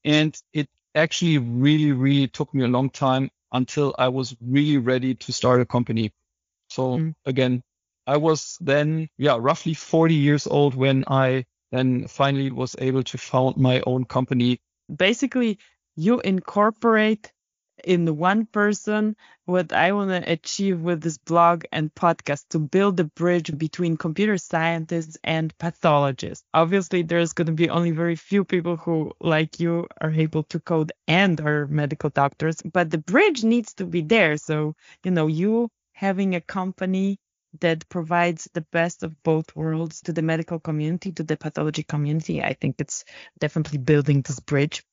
and 0.04 0.38
it 0.54 0.70
actually 0.96 1.38
really, 1.38 1.92
really 1.92 2.28
took 2.28 2.54
me 2.54 2.64
a 2.64 2.68
long 2.68 2.90
time 2.90 3.30
until 3.52 3.94
I 3.98 4.08
was 4.08 4.36
really 4.42 4.78
ready 4.78 5.16
to 5.16 5.34
start 5.34 5.62
a 5.62 5.66
company. 5.66 6.12
So 6.70 6.98
mm. 6.98 7.14
again, 7.26 7.64
I 8.12 8.18
was 8.18 8.58
then, 8.60 9.08
yeah, 9.18 9.38
roughly 9.40 9.74
40 9.74 10.16
years 10.16 10.46
old 10.46 10.76
when 10.76 11.06
I 11.08 11.46
then 11.72 12.08
finally 12.08 12.52
was 12.52 12.76
able 12.78 13.04
to 13.04 13.18
found 13.18 13.56
my 13.56 13.82
own 13.88 14.04
company. 14.04 14.60
Basically, 14.94 15.60
you 15.96 16.20
incorporate 16.20 17.32
in 17.86 18.18
one 18.18 18.48
person 18.48 19.16
what 19.46 19.72
I 19.72 19.94
want 19.94 20.10
to 20.10 20.30
achieve 20.30 20.82
with 20.82 21.00
this 21.00 21.18
blog 21.20 21.64
and 21.72 21.94
podcast 21.96 22.50
to 22.50 22.60
build 22.60 23.00
a 23.00 23.06
bridge 23.06 23.58
between 23.58 23.96
computer 23.96 24.38
scientists 24.38 25.18
and 25.24 25.58
pathologists. 25.58 26.44
Obviously, 26.54 27.04
there's 27.04 27.32
going 27.32 27.48
to 27.48 27.54
be 27.54 27.70
only 27.70 27.92
very 27.92 28.18
few 28.18 28.44
people 28.44 28.76
who, 28.76 29.14
like 29.22 29.62
you, 29.62 29.88
are 30.02 30.12
able 30.12 30.44
to 30.44 30.60
code 30.60 30.92
and 31.08 31.40
are 31.40 31.66
medical 31.68 32.10
doctors, 32.10 32.58
but 32.62 32.92
the 32.92 32.98
bridge 32.98 33.46
needs 33.46 33.74
to 33.76 33.86
be 33.86 34.02
there. 34.02 34.36
So, 34.36 34.76
you 35.06 35.12
know, 35.12 35.28
you 35.28 35.70
having 35.94 36.36
a 36.36 36.42
company 36.42 37.18
that 37.60 37.88
provides 37.90 38.50
the 38.54 38.62
best 38.62 39.04
of 39.04 39.22
both 39.24 39.56
worlds 39.56 40.02
to 40.02 40.14
the 40.14 40.22
medical 40.22 40.60
community, 40.60 41.12
to 41.12 41.24
the 41.24 41.38
pathology 41.38 41.84
community. 41.84 42.42
I 42.42 42.54
think 42.54 42.76
it's 42.80 43.06
definitely 43.40 43.80
building 43.80 44.22
this 44.22 44.40
bridge. 44.40 44.84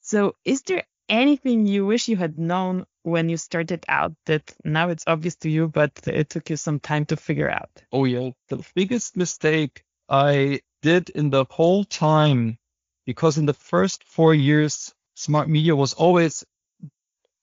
So, 0.00 0.34
is 0.44 0.62
there 0.62 0.84
anything 1.08 1.66
you 1.66 1.86
wish 1.86 2.08
you 2.08 2.16
had 2.16 2.38
known 2.38 2.86
when 3.02 3.28
you 3.28 3.36
started 3.36 3.84
out 3.88 4.14
that 4.26 4.54
now 4.64 4.88
it's 4.88 5.04
obvious 5.06 5.36
to 5.36 5.50
you, 5.50 5.68
but 5.68 5.92
it 6.06 6.30
took 6.30 6.50
you 6.50 6.56
some 6.56 6.80
time 6.80 7.04
to 7.06 7.16
figure 7.16 7.50
out? 7.50 7.70
Oh, 7.92 8.04
yeah. 8.04 8.30
The 8.48 8.64
biggest 8.74 9.16
mistake 9.16 9.84
I 10.08 10.60
did 10.82 11.10
in 11.10 11.30
the 11.30 11.44
whole 11.50 11.84
time, 11.84 12.58
because 13.06 13.38
in 13.38 13.46
the 13.46 13.54
first 13.54 14.04
four 14.04 14.34
years, 14.34 14.94
smart 15.14 15.48
media 15.48 15.76
was 15.76 15.94
always 15.94 16.44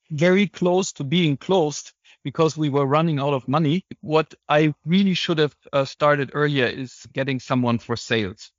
very 0.10 0.48
close 0.48 0.94
to 0.94 1.04
being 1.04 1.38
closed 1.38 1.94
because 2.28 2.58
we 2.58 2.68
were 2.68 2.86
running 2.86 3.20
out 3.20 3.34
of 3.34 3.48
money. 3.48 3.86
What 4.02 4.34
I 4.50 4.74
really 4.86 5.14
should 5.14 5.38
have 5.38 5.56
uh, 5.72 5.86
started 5.86 6.32
earlier 6.34 6.66
is 6.66 7.08
getting 7.14 7.40
someone 7.40 7.80
for 7.80 7.96
sales. 7.96 8.52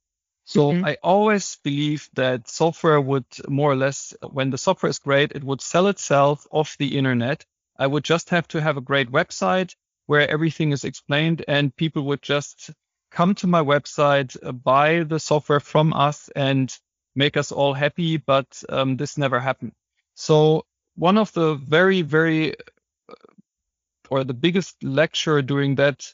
So 0.47 0.73
mm-hmm. 0.73 0.87
I 0.87 0.97
always 1.03 1.59
believe 1.63 2.09
that 2.15 2.49
software 2.49 2.99
would 2.99 3.27
more 3.47 3.71
or 3.71 3.77
less, 3.77 4.15
when 4.23 4.49
the 4.49 4.57
software 4.57 4.89
is 4.89 4.99
great, 4.99 5.33
it 5.33 5.45
would 5.45 5.61
sell 5.61 5.89
itself 5.89 6.47
off 6.51 6.79
the 6.79 6.97
internet. 6.97 7.45
I 7.79 7.87
would 7.87 8.05
just 8.05 8.31
have 8.31 8.49
to 8.49 8.61
have 8.63 8.79
a 8.79 8.89
great 8.91 9.13
website 9.13 9.75
where 10.07 10.27
everything 10.31 10.73
is 10.73 10.85
explained 10.85 11.45
and 11.47 11.77
people 11.77 12.05
would 12.05 12.23
just 12.23 12.71
come 13.11 13.35
to 13.35 13.47
my 13.47 13.61
website, 13.61 14.35
uh, 14.43 14.53
buy 14.53 15.03
the 15.03 15.21
software 15.21 15.61
from 15.61 15.93
us 15.93 16.31
and 16.35 16.75
make 17.15 17.37
us 17.37 17.53
all 17.53 17.75
happy. 17.75 18.17
But 18.17 18.63
um, 18.71 18.97
this 18.97 19.19
never 19.19 19.39
happened. 19.39 19.73
So 20.15 20.65
one 20.97 21.19
of 21.19 21.31
the 21.35 21.57
very, 21.57 22.01
very 22.01 22.55
or 24.11 24.25
the 24.25 24.35
biggest 24.35 24.83
lecture 24.83 25.43
during 25.43 25.75
that 25.77 26.07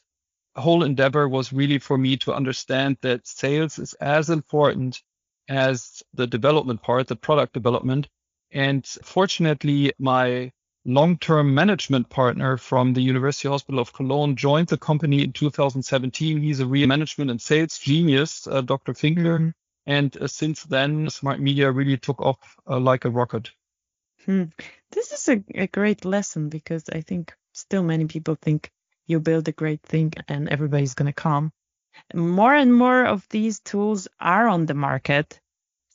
whole 0.55 0.83
endeavor 0.83 1.27
was 1.27 1.51
really 1.51 1.79
for 1.79 1.97
me 1.97 2.17
to 2.17 2.33
understand 2.33 2.97
that 3.01 3.27
sales 3.27 3.77
is 3.79 3.93
as 3.95 4.29
important 4.29 5.01
as 5.49 6.01
the 6.13 6.27
development 6.27 6.81
part, 6.81 7.07
the 7.07 7.15
product 7.15 7.53
development. 7.53 8.07
And 8.51 8.85
fortunately, 8.85 9.91
my 9.99 10.51
long-term 10.85 11.53
management 11.53 12.09
partner 12.09 12.57
from 12.57 12.93
the 12.93 13.01
University 13.01 13.47
Hospital 13.47 13.79
of 13.79 13.91
Cologne 13.91 14.35
joined 14.35 14.67
the 14.67 14.77
company 14.77 15.23
in 15.23 15.33
2017. 15.33 16.41
He's 16.41 16.59
a 16.59 16.65
real 16.65 16.87
management 16.87 17.31
and 17.31 17.41
sales 17.41 17.77
genius, 17.79 18.47
uh, 18.47 18.61
Dr. 18.61 18.93
Finkler. 18.93 19.39
Mm-hmm. 19.39 19.49
And 19.87 20.17
uh, 20.17 20.27
since 20.27 20.63
then, 20.63 21.09
smart 21.09 21.39
media 21.39 21.71
really 21.71 21.97
took 21.97 22.21
off 22.21 22.55
uh, 22.67 22.79
like 22.79 23.05
a 23.05 23.09
rocket. 23.09 23.51
Hmm. 24.25 24.45
This 24.91 25.11
is 25.11 25.27
a, 25.29 25.43
a 25.53 25.67
great 25.67 26.05
lesson 26.05 26.49
because 26.49 26.85
I 26.89 27.01
think 27.01 27.33
still 27.55 27.83
many 27.83 28.05
people 28.05 28.35
think 28.35 28.69
you 29.07 29.19
build 29.19 29.47
a 29.47 29.51
great 29.51 29.81
thing 29.81 30.13
and 30.27 30.49
everybody's 30.49 30.93
going 30.93 31.07
to 31.07 31.13
come. 31.13 31.51
More 32.13 32.53
and 32.53 32.73
more 32.73 33.05
of 33.05 33.27
these 33.29 33.59
tools 33.61 34.07
are 34.19 34.47
on 34.47 34.65
the 34.65 34.73
market. 34.73 35.39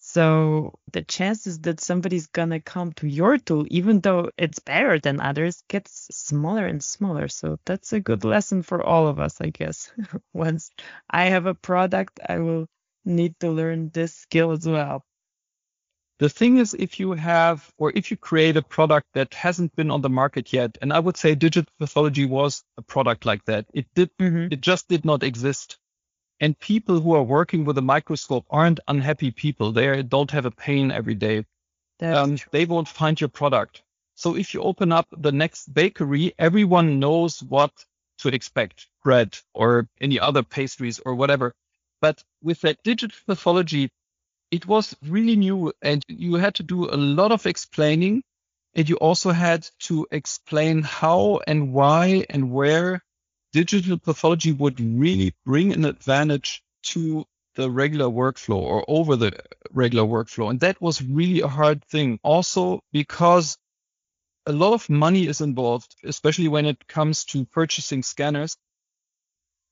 So 0.00 0.78
the 0.92 1.02
chances 1.02 1.60
that 1.60 1.80
somebody's 1.80 2.26
going 2.28 2.50
to 2.50 2.60
come 2.60 2.92
to 2.94 3.06
your 3.06 3.36
tool, 3.38 3.66
even 3.70 4.00
though 4.00 4.30
it's 4.38 4.58
better 4.58 4.98
than 4.98 5.20
others, 5.20 5.62
gets 5.68 6.08
smaller 6.10 6.66
and 6.66 6.82
smaller. 6.82 7.28
So 7.28 7.58
that's 7.66 7.92
a 7.92 8.00
good 8.00 8.24
lesson 8.24 8.62
for 8.62 8.82
all 8.82 9.06
of 9.08 9.20
us, 9.20 9.40
I 9.40 9.50
guess. 9.50 9.92
Once 10.32 10.70
I 11.08 11.26
have 11.26 11.46
a 11.46 11.54
product, 11.54 12.18
I 12.26 12.38
will 12.38 12.66
need 13.04 13.38
to 13.40 13.50
learn 13.50 13.90
this 13.90 14.14
skill 14.14 14.52
as 14.52 14.66
well. 14.66 15.04
The 16.20 16.28
thing 16.28 16.58
is, 16.58 16.74
if 16.74 17.00
you 17.00 17.12
have 17.12 17.72
or 17.78 17.92
if 17.94 18.10
you 18.10 18.16
create 18.18 18.58
a 18.58 18.62
product 18.62 19.06
that 19.14 19.32
hasn't 19.32 19.74
been 19.74 19.90
on 19.90 20.02
the 20.02 20.10
market 20.10 20.52
yet, 20.52 20.76
and 20.82 20.92
I 20.92 20.98
would 20.98 21.16
say 21.16 21.34
digital 21.34 21.72
pathology 21.78 22.26
was 22.26 22.62
a 22.76 22.82
product 22.82 23.24
like 23.24 23.42
that. 23.46 23.64
It 23.72 23.86
did, 23.94 24.10
mm-hmm. 24.18 24.52
it 24.52 24.60
just 24.60 24.86
did 24.86 25.06
not 25.06 25.22
exist. 25.22 25.78
And 26.38 26.58
people 26.58 27.00
who 27.00 27.14
are 27.14 27.22
working 27.22 27.64
with 27.64 27.78
a 27.78 27.82
microscope 27.82 28.44
aren't 28.50 28.80
unhappy 28.86 29.30
people. 29.30 29.72
They 29.72 30.02
don't 30.02 30.30
have 30.30 30.44
a 30.44 30.50
pain 30.50 30.90
every 30.90 31.14
day. 31.14 31.46
Um, 32.02 32.36
they 32.50 32.66
won't 32.66 32.88
find 32.88 33.18
your 33.18 33.28
product. 33.28 33.82
So 34.14 34.36
if 34.36 34.52
you 34.52 34.60
open 34.60 34.92
up 34.92 35.08
the 35.16 35.32
next 35.32 35.72
bakery, 35.72 36.34
everyone 36.38 36.98
knows 36.98 37.42
what 37.42 37.72
to 38.18 38.28
expect, 38.28 38.88
bread 39.02 39.38
or 39.54 39.88
any 39.98 40.20
other 40.20 40.42
pastries 40.42 40.98
or 40.98 41.14
whatever. 41.14 41.54
But 42.02 42.22
with 42.42 42.60
that 42.60 42.82
digital 42.84 43.16
pathology, 43.26 43.90
it 44.50 44.66
was 44.66 44.96
really 45.06 45.36
new 45.36 45.72
and 45.82 46.04
you 46.08 46.34
had 46.34 46.54
to 46.56 46.62
do 46.62 46.84
a 46.90 46.96
lot 46.96 47.32
of 47.32 47.46
explaining 47.46 48.22
and 48.74 48.88
you 48.88 48.96
also 48.96 49.30
had 49.30 49.68
to 49.80 50.06
explain 50.10 50.82
how 50.82 51.40
and 51.46 51.72
why 51.72 52.24
and 52.30 52.50
where 52.52 53.02
digital 53.52 53.98
pathology 53.98 54.52
would 54.52 54.80
really 54.80 55.34
bring 55.44 55.72
an 55.72 55.84
advantage 55.84 56.62
to 56.82 57.24
the 57.56 57.70
regular 57.70 58.06
workflow 58.06 58.56
or 58.56 58.84
over 58.86 59.16
the 59.16 59.32
regular 59.72 60.06
workflow. 60.06 60.50
And 60.50 60.60
that 60.60 60.80
was 60.80 61.02
really 61.02 61.40
a 61.40 61.48
hard 61.48 61.84
thing. 61.84 62.20
Also 62.22 62.80
because 62.92 63.58
a 64.46 64.52
lot 64.52 64.72
of 64.72 64.88
money 64.88 65.26
is 65.26 65.40
involved, 65.40 65.94
especially 66.04 66.48
when 66.48 66.66
it 66.66 66.86
comes 66.86 67.24
to 67.26 67.44
purchasing 67.44 68.02
scanners. 68.02 68.56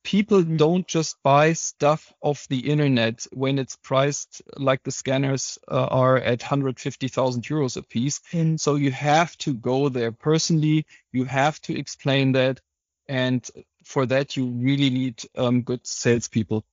People 0.05 0.43
don't 0.43 0.87
just 0.87 1.17
buy 1.23 1.53
stuff 1.53 2.13
off 2.21 2.49
the 2.49 2.71
internet 2.71 3.27
when 3.33 3.59
it's 3.59 3.77
priced 3.77 4.43
like 4.57 4.83
the 4.83 4.91
scanners 4.91 5.59
uh, 5.69 5.87
are 5.87 6.17
at 6.17 6.41
150,000 6.41 7.43
euros 7.43 7.77
a 7.77 7.83
piece. 7.83 8.21
And 8.33 8.61
so 8.61 8.77
you 8.77 8.91
have 8.93 9.37
to 9.39 9.53
go 9.53 9.89
there 9.89 10.13
personally. 10.13 10.87
You 11.13 11.25
have 11.25 11.61
to 11.63 11.79
explain 11.79 12.33
that. 12.33 12.61
And 13.07 13.49
for 13.85 14.07
that, 14.07 14.37
you 14.37 14.47
really 14.47 14.91
need 14.91 15.23
um, 15.37 15.63
good 15.63 15.87
salespeople. 15.87 16.65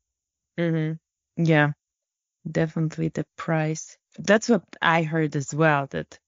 Mm-hmm. 0.58 1.44
Yeah, 1.44 1.72
definitely 2.50 3.10
the 3.10 3.26
price. 3.36 3.98
That's 4.18 4.50
what 4.50 4.64
I 4.82 5.04
heard 5.04 5.36
as 5.36 5.54
well, 5.54 5.88
that 5.88 6.20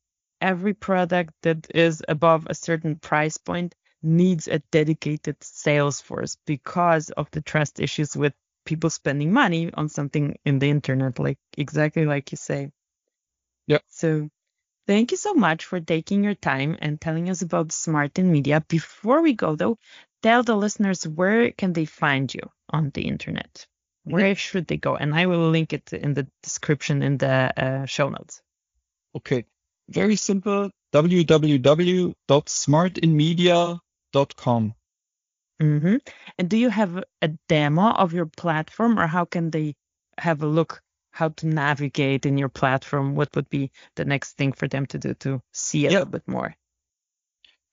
every 0.41 0.73
product 0.73 1.33
that 1.43 1.67
is 1.73 2.03
above 2.07 2.47
a 2.49 2.55
certain 2.55 2.95
price 2.97 3.37
point 3.37 3.75
needs 4.01 4.47
a 4.47 4.59
dedicated 4.71 5.37
sales 5.41 6.01
force 6.01 6.37
because 6.45 7.09
of 7.11 7.29
the 7.31 7.41
trust 7.41 7.79
issues 7.79 8.15
with 8.15 8.33
people 8.65 8.89
spending 8.89 9.31
money 9.31 9.71
on 9.73 9.89
something 9.89 10.37
in 10.45 10.59
the 10.59 10.69
internet, 10.69 11.19
like 11.19 11.39
exactly 11.57 12.05
like 12.05 12.31
you 12.31 12.37
say. 12.37 12.71
Yeah. 13.65 13.79
So 13.87 14.29
thank 14.87 15.11
you 15.11 15.17
so 15.17 15.33
much 15.33 15.65
for 15.65 15.79
taking 15.79 16.23
your 16.23 16.35
time 16.35 16.77
and 16.81 16.99
telling 16.99 17.29
us 17.29 17.41
about 17.41 17.71
Smart 17.71 18.19
in 18.19 18.31
Media. 18.31 18.63
Before 18.67 19.21
we 19.21 19.33
go 19.33 19.55
though, 19.55 19.77
tell 20.21 20.43
the 20.43 20.55
listeners 20.55 21.07
where 21.07 21.51
can 21.51 21.73
they 21.73 21.85
find 21.85 22.33
you 22.33 22.49
on 22.69 22.91
the 22.93 23.07
internet? 23.07 23.65
Where 24.03 24.35
should 24.35 24.67
they 24.67 24.77
go? 24.77 24.95
And 24.95 25.13
I 25.13 25.25
will 25.25 25.49
link 25.49 25.73
it 25.73 25.91
in 25.91 26.13
the 26.13 26.27
description 26.43 27.01
in 27.01 27.17
the 27.17 27.51
uh, 27.57 27.85
show 27.85 28.09
notes. 28.09 28.41
Okay 29.15 29.45
very 29.89 30.15
simple 30.15 30.69
www.smartinmedia.com. 30.93 33.79
Mm-hmm. 35.61 35.97
And 36.38 36.49
do 36.49 36.57
you 36.57 36.70
have 36.70 37.03
a 37.22 37.30
demo 37.49 37.91
of 37.91 38.13
your 38.13 38.28
platform, 38.28 38.99
or 38.99 39.07
how 39.07 39.26
can 39.26 39.49
they 39.49 39.76
have 40.18 40.43
a 40.43 40.47
look 40.47 40.82
how 41.11 41.30
to 41.30 41.47
navigate 41.47 42.26
in 42.26 42.38
your 42.38 42.49
platform? 42.49 43.15
What 43.15 43.36
would 43.36 43.49
be 43.49 43.72
the 43.95 44.05
next 44.05 44.38
thing 44.38 44.51
for 44.51 44.68
them 44.68 44.86
to 44.88 44.99
do 44.99 45.13
to 45.15 45.41
see 45.51 45.86
it 45.86 45.91
yeah. 45.91 45.97
a 45.97 45.99
little 45.99 46.11
bit 46.11 46.28
more? 46.28 46.55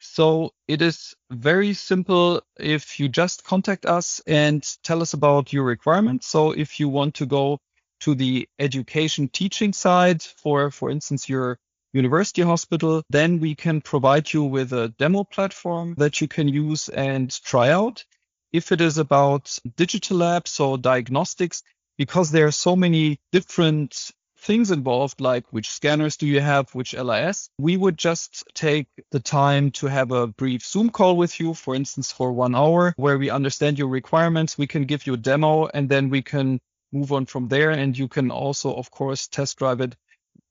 So 0.01 0.51
it 0.69 0.83
is 0.83 1.15
very 1.31 1.75
simple 1.75 2.43
if 2.59 3.01
you 3.01 3.09
just 3.09 3.45
contact 3.45 3.87
us 3.87 4.21
and 4.27 4.63
tell 4.83 5.03
us 5.03 5.15
about 5.15 5.53
your 5.53 5.65
requirements. 5.65 6.27
So 6.27 6.53
if 6.53 6.79
you 6.81 6.89
want 6.89 7.15
to 7.17 7.27
go 7.27 7.59
to 8.01 8.15
the 8.15 8.49
education 8.59 9.29
teaching 9.29 9.73
side 9.73 10.23
for, 10.23 10.71
for 10.71 10.91
instance, 10.91 11.29
your 11.29 11.59
university 11.95 12.43
hospital, 12.43 13.03
then 13.09 13.41
we 13.41 13.55
can 13.55 13.81
provide 13.81 14.33
you 14.33 14.43
with 14.45 14.73
a 14.73 14.89
demo 14.99 15.25
platform 15.25 15.95
that 15.97 16.21
you 16.21 16.29
can 16.29 16.49
use 16.49 16.89
and 16.89 17.31
try 17.45 17.71
out. 17.71 18.05
If 18.53 18.73
it 18.73 18.81
is 18.81 18.99
about 18.99 19.59
digital 19.77 20.19
labs 20.19 20.61
or 20.61 20.77
diagnostics, 20.77 21.63
because 21.97 22.31
there 22.31 22.47
are 22.47 22.53
so 22.53 22.77
many 22.77 23.19
different 23.33 24.11
things 24.45 24.71
involved, 24.71 25.21
like 25.21 25.45
which 25.53 25.71
scanners 25.71 26.17
do 26.17 26.27
you 26.27 26.41
have, 26.41 26.75
which 26.75 26.95
LIS, 26.95 27.49
we 27.59 27.77
would 27.77 27.97
just 27.97 28.45
take 28.55 28.87
the 29.11 29.21
time 29.21 29.71
to 29.71 29.87
have 29.87 30.11
a 30.11 30.27
brief 30.27 30.65
Zoom 30.65 30.91
call 30.91 31.17
with 31.17 31.41
you, 31.41 31.55
for 31.55 31.75
instance, 31.75 32.13
for 32.13 32.33
one 32.33 32.55
hour, 32.55 32.93
where 32.97 33.19
we 33.19 33.31
understand 33.31 33.79
your 33.79 33.89
requirements. 33.89 34.59
We 34.59 34.67
can 34.67 34.85
give 34.85 35.07
you 35.07 35.15
a 35.15 35.19
demo 35.19 35.67
and 35.67 35.89
then 35.89 36.11
we 36.11 36.23
can 36.23 36.61
move 36.93 37.13
on 37.13 37.27
from 37.27 37.49
there. 37.49 37.71
And 37.71 37.97
you 37.97 38.09
can 38.09 38.31
also, 38.31 38.75
of 38.75 38.91
course, 38.91 39.27
test 39.29 39.59
drive 39.59 39.81
it 39.81 39.97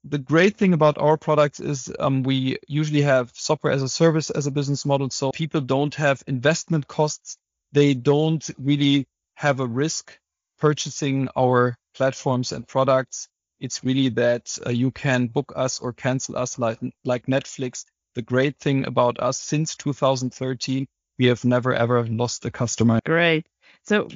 the 0.03 0.17
great 0.17 0.57
thing 0.57 0.73
about 0.73 0.97
our 0.97 1.17
products 1.17 1.59
is 1.59 1.91
um, 1.99 2.23
we 2.23 2.57
usually 2.67 3.01
have 3.01 3.31
software 3.33 3.71
as 3.71 3.83
a 3.83 3.89
service 3.89 4.29
as 4.29 4.47
a 4.47 4.51
business 4.51 4.85
model. 4.85 5.09
So 5.09 5.31
people 5.31 5.61
don't 5.61 5.95
have 5.95 6.23
investment 6.27 6.87
costs. 6.87 7.37
They 7.71 7.93
don't 7.93 8.47
really 8.57 9.07
have 9.35 9.59
a 9.59 9.67
risk 9.67 10.17
purchasing 10.59 11.29
our 11.37 11.75
platforms 11.95 12.51
and 12.51 12.67
products. 12.67 13.27
It's 13.59 13.83
really 13.83 14.09
that 14.09 14.57
uh, 14.65 14.71
you 14.71 14.91
can 14.91 15.27
book 15.27 15.53
us 15.55 15.79
or 15.79 15.93
cancel 15.93 16.37
us 16.37 16.59
like, 16.59 16.79
like 17.05 17.27
Netflix. 17.27 17.85
The 18.15 18.21
great 18.21 18.59
thing 18.59 18.85
about 18.85 19.19
us 19.19 19.39
since 19.39 19.75
2013, 19.75 20.85
we 21.17 21.25
have 21.27 21.45
never 21.45 21.73
ever 21.73 22.05
lost 22.05 22.45
a 22.45 22.51
customer. 22.51 22.99
Great. 23.05 23.47
So 23.83 24.07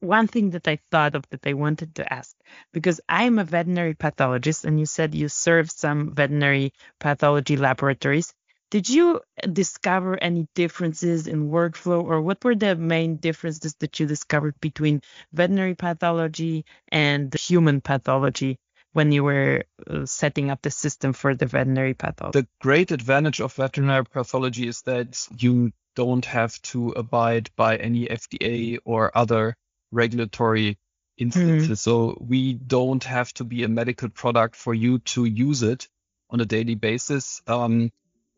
one 0.00 0.26
thing 0.28 0.50
that 0.50 0.66
I 0.68 0.78
thought 0.90 1.14
of 1.14 1.28
that 1.30 1.46
I 1.46 1.52
wanted 1.52 1.94
to 1.96 2.12
ask, 2.12 2.36
because 2.72 3.00
I'm 3.08 3.38
a 3.38 3.44
veterinary 3.44 3.94
pathologist 3.94 4.64
and 4.64 4.78
you 4.80 4.86
said 4.86 5.14
you 5.14 5.28
serve 5.28 5.70
some 5.70 6.14
veterinary 6.14 6.72
pathology 6.98 7.56
laboratories. 7.56 8.34
Did 8.70 8.88
you 8.88 9.20
discover 9.52 10.20
any 10.22 10.48
differences 10.54 11.26
in 11.26 11.50
workflow 11.50 12.02
or 12.02 12.20
what 12.20 12.42
were 12.44 12.56
the 12.56 12.74
main 12.76 13.16
differences 13.16 13.74
that 13.76 14.00
you 14.00 14.06
discovered 14.06 14.58
between 14.60 15.02
veterinary 15.32 15.74
pathology 15.74 16.64
and 16.90 17.32
human 17.34 17.80
pathology 17.80 18.58
when 18.96 19.12
you 19.12 19.22
were 19.22 19.64
uh, 19.90 20.06
setting 20.06 20.50
up 20.50 20.62
the 20.62 20.70
system 20.70 21.12
for 21.12 21.34
the 21.34 21.44
veterinary 21.44 21.92
pathology? 21.92 22.40
The 22.40 22.48
great 22.62 22.92
advantage 22.92 23.42
of 23.42 23.52
veterinary 23.52 24.06
pathology 24.06 24.66
is 24.66 24.80
that 24.82 25.28
you 25.38 25.72
don't 25.94 26.24
have 26.24 26.60
to 26.62 26.92
abide 26.92 27.50
by 27.56 27.76
any 27.76 28.06
FDA 28.06 28.78
or 28.86 29.12
other 29.14 29.54
regulatory 29.92 30.78
instances. 31.18 31.78
Mm. 31.78 31.78
So 31.78 32.16
we 32.26 32.54
don't 32.54 33.04
have 33.04 33.34
to 33.34 33.44
be 33.44 33.64
a 33.64 33.68
medical 33.68 34.08
product 34.08 34.56
for 34.56 34.72
you 34.72 35.00
to 35.12 35.26
use 35.26 35.62
it 35.62 35.88
on 36.30 36.40
a 36.40 36.46
daily 36.46 36.74
basis. 36.74 37.42
Um, 37.46 37.92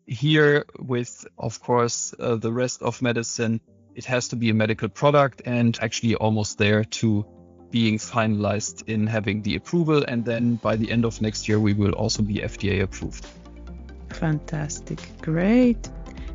here 0.06 0.64
with, 0.76 1.24
of 1.38 1.62
course, 1.62 2.14
uh, 2.18 2.34
the 2.34 2.52
rest 2.52 2.82
of 2.82 3.00
medicine, 3.00 3.60
it 3.94 4.06
has 4.06 4.28
to 4.28 4.36
be 4.36 4.50
a 4.50 4.54
medical 4.54 4.88
product 4.88 5.40
and 5.44 5.78
actually 5.80 6.16
almost 6.16 6.58
there 6.58 6.82
to 6.82 7.24
being 7.70 7.98
finalized 7.98 8.88
in 8.88 9.06
having 9.06 9.42
the 9.42 9.56
approval. 9.56 10.04
And 10.06 10.24
then 10.24 10.56
by 10.56 10.76
the 10.76 10.90
end 10.90 11.04
of 11.04 11.20
next 11.20 11.48
year, 11.48 11.60
we 11.60 11.74
will 11.74 11.92
also 11.92 12.22
be 12.22 12.34
FDA 12.36 12.82
approved. 12.82 13.26
Fantastic. 14.10 15.00
Great. 15.20 15.88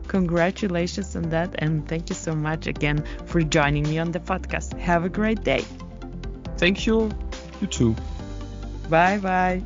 Congratulations 0.07 1.15
on 1.15 1.29
that, 1.29 1.55
and 1.59 1.88
thank 1.88 2.09
you 2.09 2.15
so 2.15 2.36
much 2.36 2.67
again 2.67 3.03
for 3.25 3.41
joining 3.41 3.84
me 3.84 3.97
on 3.99 4.11
the 4.11 4.19
podcast. 4.19 4.77
Have 4.77 5.05
a 5.05 5.09
great 5.09 5.43
day. 5.43 5.63
Thank 6.57 6.86
you. 6.86 7.09
You 7.61 7.67
too. 7.67 7.95
Bye 8.89 9.17
bye. 9.17 9.63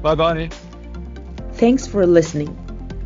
Bye 0.00 0.14
bye. 0.14 0.50
Thanks 1.54 1.86
for 1.86 2.06
listening. 2.06 2.56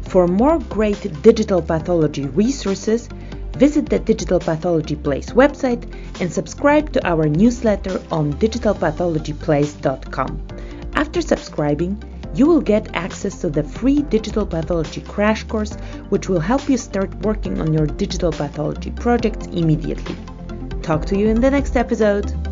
For 0.02 0.26
more 0.26 0.58
great 0.58 1.22
digital 1.22 1.60
pathology 1.60 2.26
resources, 2.26 3.08
visit 3.58 3.88
the 3.88 3.98
Digital 3.98 4.38
Pathology 4.38 4.94
Place 4.96 5.30
website 5.30 5.82
and 6.20 6.32
subscribe 6.32 6.92
to 6.92 7.04
our 7.06 7.28
newsletter 7.28 8.00
on 8.10 8.32
digitalpathologyplace.com. 8.34 10.46
After 10.94 11.20
subscribing, 11.20 12.02
you 12.34 12.46
will 12.46 12.60
get 12.60 12.94
access 12.94 13.40
to 13.40 13.50
the 13.50 13.64
free 13.64 14.02
digital 14.02 14.46
pathology 14.46 15.00
crash 15.00 15.42
course, 15.44 15.74
which 16.10 16.28
will 16.28 16.40
help 16.40 16.68
you 16.68 16.76
start 16.76 17.12
working 17.16 17.60
on 17.60 17.72
your 17.72 17.86
digital 17.86 18.30
pathology 18.30 18.92
projects 18.92 19.46
immediately. 19.46 20.14
Talk 20.82 21.04
to 21.06 21.18
you 21.18 21.26
in 21.28 21.40
the 21.40 21.50
next 21.50 21.76
episode. 21.76 22.47